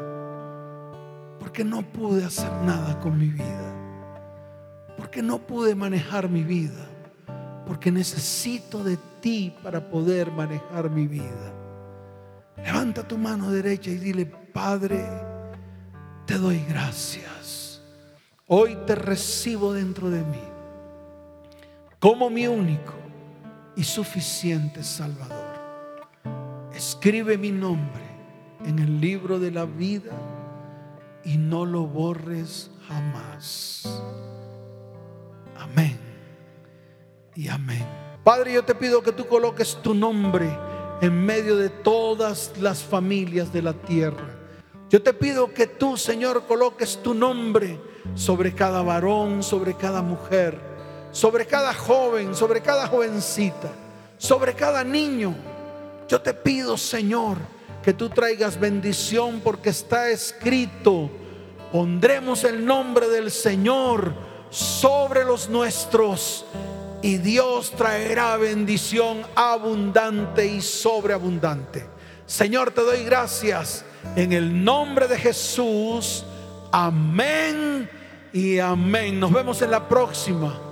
Porque 1.40 1.64
no 1.64 1.82
pude 1.82 2.24
hacer 2.24 2.48
nada 2.64 3.00
con 3.00 3.18
mi 3.18 3.26
vida. 3.26 3.74
Porque 4.96 5.20
no 5.20 5.40
pude 5.40 5.74
manejar 5.74 6.28
mi 6.28 6.44
vida. 6.44 6.86
Porque 7.66 7.90
necesito 7.90 8.84
de 8.84 8.98
ti 9.20 9.52
para 9.64 9.90
poder 9.90 10.30
manejar 10.30 10.88
mi 10.90 11.08
vida. 11.08 11.52
Levanta 12.64 13.02
tu 13.02 13.18
mano 13.18 13.50
derecha 13.50 13.90
y 13.90 13.96
dile, 13.96 14.26
Padre, 14.26 15.04
te 16.24 16.38
doy 16.38 16.64
gracias. 16.68 17.82
Hoy 18.46 18.78
te 18.86 18.94
recibo 18.94 19.72
dentro 19.72 20.08
de 20.08 20.20
mí 20.20 20.42
como 21.98 22.30
mi 22.30 22.46
único 22.46 23.01
y 23.76 23.84
suficiente 23.84 24.82
Salvador. 24.82 25.52
Escribe 26.74 27.38
mi 27.38 27.50
nombre 27.50 28.02
en 28.64 28.78
el 28.78 29.00
libro 29.00 29.38
de 29.38 29.50
la 29.50 29.64
vida 29.64 30.12
y 31.24 31.36
no 31.36 31.64
lo 31.64 31.86
borres 31.86 32.70
jamás. 32.86 33.82
Amén 35.58 35.98
y 37.34 37.48
amén. 37.48 37.86
Padre, 38.24 38.52
yo 38.52 38.64
te 38.64 38.74
pido 38.74 39.02
que 39.02 39.12
tú 39.12 39.26
coloques 39.26 39.78
tu 39.82 39.94
nombre 39.94 40.48
en 41.00 41.24
medio 41.24 41.56
de 41.56 41.68
todas 41.68 42.52
las 42.60 42.82
familias 42.82 43.52
de 43.52 43.62
la 43.62 43.72
tierra. 43.72 44.38
Yo 44.88 45.02
te 45.02 45.12
pido 45.14 45.52
que 45.52 45.66
tú, 45.66 45.96
Señor, 45.96 46.46
coloques 46.46 47.02
tu 47.02 47.14
nombre 47.14 47.80
sobre 48.14 48.52
cada 48.52 48.82
varón, 48.82 49.42
sobre 49.42 49.74
cada 49.74 50.02
mujer, 50.02 50.60
sobre 51.12 51.46
cada 51.46 51.72
joven, 51.74 52.34
sobre 52.34 52.60
cada 52.60 52.86
jovencita, 52.86 53.70
sobre 54.18 54.54
cada 54.54 54.82
niño. 54.82 55.34
Yo 56.08 56.20
te 56.20 56.34
pido, 56.34 56.76
Señor, 56.76 57.36
que 57.82 57.92
tú 57.92 58.08
traigas 58.08 58.58
bendición 58.58 59.40
porque 59.44 59.70
está 59.70 60.10
escrito, 60.10 61.10
pondremos 61.70 62.44
el 62.44 62.64
nombre 62.64 63.08
del 63.08 63.30
Señor 63.30 64.12
sobre 64.50 65.24
los 65.24 65.48
nuestros 65.48 66.44
y 67.02 67.18
Dios 67.18 67.72
traerá 67.72 68.36
bendición 68.36 69.22
abundante 69.34 70.46
y 70.46 70.60
sobreabundante. 70.60 71.84
Señor, 72.26 72.70
te 72.70 72.80
doy 72.80 73.04
gracias 73.04 73.84
en 74.16 74.32
el 74.32 74.64
nombre 74.64 75.08
de 75.08 75.18
Jesús. 75.18 76.24
Amén 76.70 77.90
y 78.32 78.58
amén. 78.58 79.18
Nos 79.18 79.32
vemos 79.32 79.60
en 79.62 79.70
la 79.70 79.86
próxima. 79.88 80.71